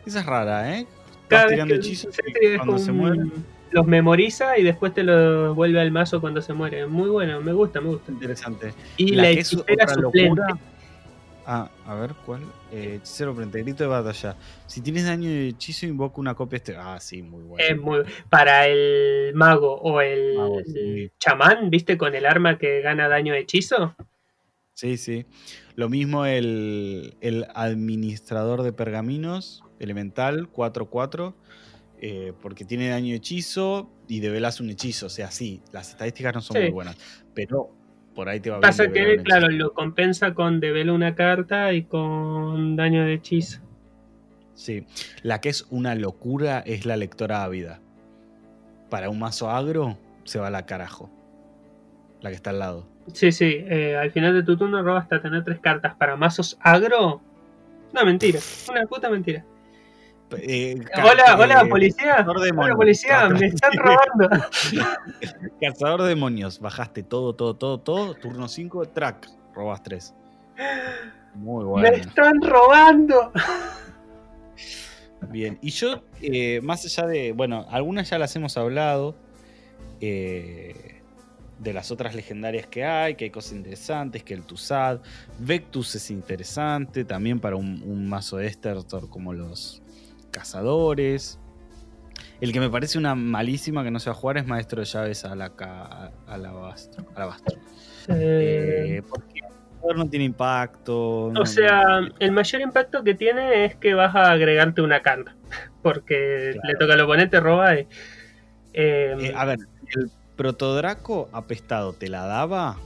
[0.06, 0.88] Esa es rara, ¿eh?
[1.28, 3.32] Cada Vas vez tirando que- hechizos y cuando se mueren.
[3.72, 6.88] Los memoriza y después te los vuelve al mazo cuando se muere.
[6.88, 8.12] Muy bueno, me gusta, me gusta.
[8.12, 8.74] Interesante.
[8.98, 10.24] Y la la, hechicera suplente.
[10.24, 10.48] locura.
[11.46, 12.42] Ah, a ver, ¿cuál?
[12.72, 14.36] Eh, hechicero frente grito de batalla.
[14.66, 16.76] Si tienes daño de hechizo, invoca una copia este.
[16.78, 17.64] Ah, sí, muy bueno.
[17.68, 18.00] Es muy.
[18.30, 21.12] Para el mago o el, Mago, sí.
[21.20, 21.96] chamán, ¿viste?
[21.96, 23.94] Con el arma que gana daño de hechizo.
[24.80, 25.26] Sí, sí.
[25.76, 31.34] Lo mismo el, el administrador de pergaminos, elemental, 4-4,
[32.00, 35.08] eh, porque tiene daño hechizo y develas un hechizo.
[35.08, 36.64] O sea, sí, las estadísticas no son Sí.
[36.64, 36.96] muy buenas,
[37.34, 37.72] pero
[38.16, 38.62] por ahí te va bien.
[38.62, 43.60] Pasa que, claro, lo compensa con devela una carta y con daño de hechizo.
[44.54, 44.86] Sí,
[45.24, 47.82] la que es una locura es la lectora ávida.
[48.90, 51.10] Para un mazo agro, se va a la carajo.
[52.22, 52.88] La que está al lado.
[53.14, 56.58] Sí, sí, eh, al final de tu turno robas hasta tener tres cartas para mazos
[56.62, 57.22] agro.
[57.92, 59.44] Una mentira, una puta mentira.
[60.38, 62.26] Eh, ca- Hola, hola, eh, policía.
[62.56, 64.30] Hola, policía, me están robando.
[65.62, 68.14] Cazador de demonios, bajaste todo, todo, todo, todo.
[68.14, 70.14] Turno 5, track, robas 3.
[71.34, 71.88] Muy Me bueno.
[71.98, 73.32] están robando.
[75.30, 79.16] Bien, y yo, eh, más allá de, bueno, algunas ya las hemos hablado,
[80.00, 80.99] eh,
[81.60, 85.00] de las otras legendarias que hay, que hay cosas interesantes, que el Tusad,
[85.40, 89.82] Vectus es interesante, también para un, un mazo de Estertor como los
[90.32, 91.40] cazadores.
[92.42, 94.86] El que me parece una malísima que no se va a jugar es Maestro de
[94.86, 97.06] Llaves a la ca- alabastro.
[97.16, 97.60] alabastro.
[98.08, 99.42] Eh, Eh, porque
[99.96, 101.26] no tiene impacto.
[101.26, 101.82] O sea,
[102.20, 105.36] el mayor impacto que tiene es que vas a agregarte una carta.
[105.82, 106.68] Porque Claro.
[106.68, 107.88] le toca al oponente, roba y.
[108.74, 109.60] eh, Eh, a ver,
[109.96, 112.78] el protodraco apestado te la daba,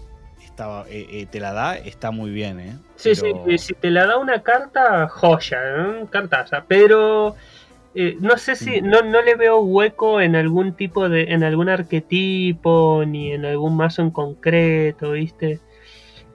[0.44, 2.78] estaba, eh, eh, te la da, está muy bien, ¿eh?
[2.96, 6.06] sí, Pero- sí, si te la da una carta, joya, ¿eh?
[6.10, 6.66] cartaza.
[6.68, 7.36] Pero
[7.94, 8.82] eh, no sé si.
[8.82, 8.90] Mm.
[8.90, 11.26] No, no le veo hueco en algún tipo de.
[11.32, 15.60] En algún arquetipo, ni en algún mazo en concreto, ¿viste?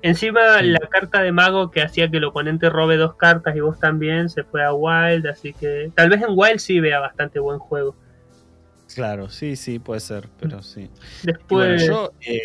[0.03, 0.67] Encima, Sí.
[0.67, 4.29] la carta de mago que hacía que el oponente robe dos cartas y vos también
[4.29, 7.97] se fue a Wild, así que tal vez en Wild sí vea bastante buen juego.
[8.95, 10.89] Claro, sí, sí, puede ser, pero sí.
[11.49, 12.41] Bueno, Después, yo eh,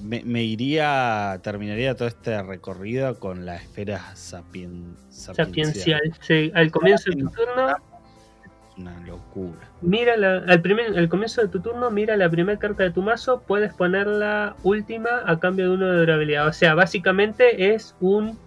[0.00, 5.66] me, me iría, terminaría todo este recorrido con la esfera sapien, sapiencial.
[5.74, 6.00] sapiencial.
[6.20, 9.58] Sí, al comienzo de tu turno, Es una locura.
[9.82, 13.02] mira la, al, primer, al comienzo de tu turno, mira la primera carta de tu
[13.02, 16.46] mazo, puedes ponerla última a cambio de uno de durabilidad.
[16.48, 18.38] O sea, básicamente es un.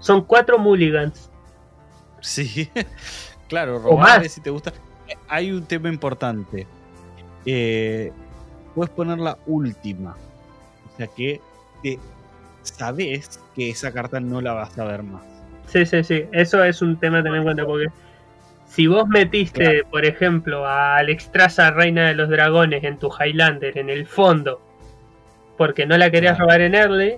[0.00, 1.30] Son cuatro mulligans.
[2.20, 2.68] Sí,
[3.48, 4.32] claro, O robar más.
[4.32, 4.72] si te gusta.
[5.28, 6.66] Hay un tema importante.
[7.46, 8.12] Eh,
[8.74, 10.16] puedes poner la última.
[10.92, 11.40] O sea que
[11.82, 11.98] te
[12.62, 15.22] sabes que esa carta no la vas a ver más.
[15.66, 16.24] Sí, sí, sí.
[16.32, 17.86] Eso es un tema a tener en cuenta porque
[18.66, 23.90] si vos metiste, por ejemplo, a Alexstrasza, Reina de los Dragones, en tu Highlander, en
[23.90, 24.60] el fondo,
[25.56, 26.46] porque no la querías Claro.
[26.46, 27.14] robar en early,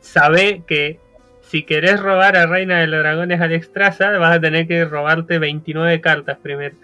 [0.00, 1.00] sabe que
[1.42, 6.00] si querés robar a Reina de los Dragones Alexstrasza, vas a tener que robarte 29
[6.00, 6.76] cartas primero.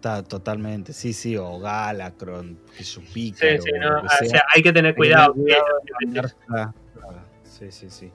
[0.00, 3.70] Está totalmente, sí, sí, o Galacron, que Sí, pícaro, sí,
[4.24, 4.42] o sea.
[4.54, 5.34] hay que tener que cuidado.
[5.98, 6.34] tener
[7.44, 8.10] Sí, sí, sí.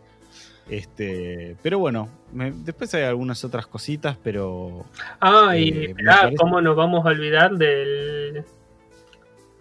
[0.67, 4.83] Este, pero bueno, me- después hay algunas otras cositas, pero
[5.19, 8.43] Ah, y Eh, esperá, parece- ¿cómo nos vamos a olvidar del,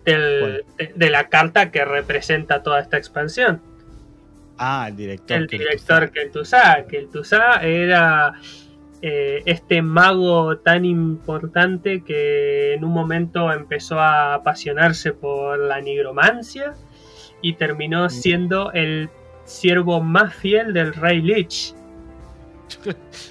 [0.06, 3.60] del- de, de la carta que representa toda esta expansión?
[4.56, 5.36] ah, el director.
[5.42, 8.32] el que director Kel'Thuzad, Kel'Thuzad era
[9.06, 16.72] eh, este mago tan importante que en un momento empezó a apasionarse por la nigromancia
[17.42, 19.10] y terminó siendo el
[19.44, 21.74] siervo más fiel del rey Lich.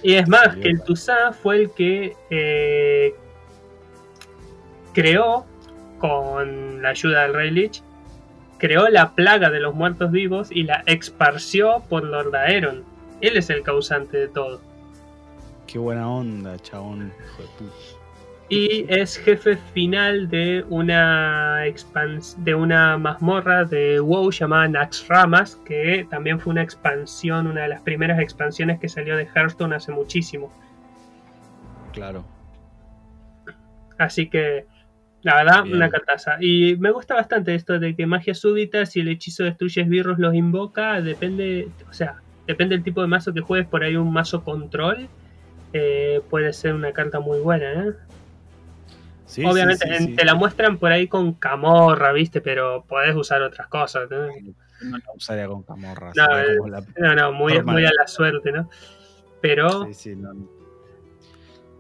[0.04, 3.16] Y es más, que el Tuzá fue el que eh,
[4.94, 5.48] creó,
[5.98, 7.82] con la ayuda del Rey Lich,
[8.60, 12.84] creó la plaga de los muertos vivos y la esparció por Lord Aeron.
[13.22, 14.62] Él es el causante de todo.
[15.68, 18.04] Qué buena onda, chabón, hijo de puta.
[18.50, 26.06] Y es jefe final de una expans de una mazmorra de WoW llamada Naxxramas, que
[26.10, 30.52] también fue una expansión, una de las primeras expansiones que salió de Hearthstone hace muchísimo.
[31.94, 32.26] Claro.
[33.98, 34.66] Así que,
[35.22, 35.78] la verdad, Bien.
[35.78, 36.38] una cartaza.
[36.42, 40.36] Y me gusta bastante esto de que magia súbita, si el hechizo destruye esbirros, los
[40.36, 44.44] invoca, depende, o sea, depende del tipo de mazo que juegues, por ahí un mazo
[44.44, 45.08] control.
[45.74, 47.94] Eh, puede ser una carta muy buena, ¿eh?
[49.26, 52.40] Sí, Obviamente, sí, sí, te la muestran por ahí con camorra, ¿viste?
[52.40, 54.28] Pero podés usar otras cosas, ¿no?
[54.28, 56.12] No la usaría con camorra.
[56.16, 57.76] No, eh, como la- No, no, muy, Normal.
[57.76, 58.70] muy a la suerte, ¿no?
[59.42, 59.88] Pero,
[60.18, 60.48] no.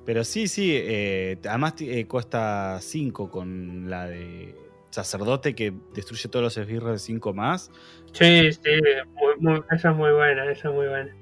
[0.05, 4.55] Pero sí, sí, eh, además eh, cuesta 5 con la de
[4.89, 7.71] sacerdote que destruye todos los esbirros de 5 más.
[8.11, 11.15] Sí, sí, esa es muy buena, esa es muy buena.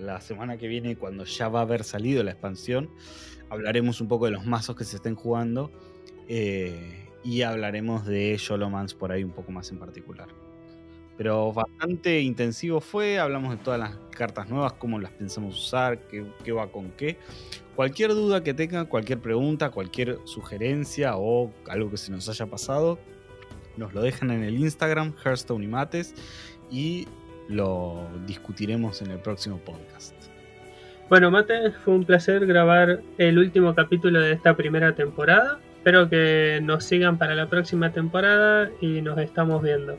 [0.00, 2.90] La semana que viene, cuando ya va a haber salido la expansión,
[3.50, 5.70] hablaremos un poco de los mazos que se estén jugando
[6.26, 10.28] eh, y hablaremos de Sholomans por ahí un poco más en particular.
[11.18, 16.24] Pero bastante intensivo fue, hablamos de todas las cartas nuevas, cómo las pensamos usar, qué,
[16.44, 17.18] qué va con qué.
[17.76, 22.98] Cualquier duda que tengan, cualquier pregunta, cualquier sugerencia o algo que se nos haya pasado,
[23.76, 26.14] nos lo dejan en el Instagram, Hearthstone y Mates,
[26.70, 27.06] y
[27.50, 30.14] lo discutiremos en el próximo podcast.
[31.08, 35.58] Bueno, Mate, fue un placer grabar el último capítulo de esta primera temporada.
[35.76, 39.98] Espero que nos sigan para la próxima temporada y nos estamos viendo.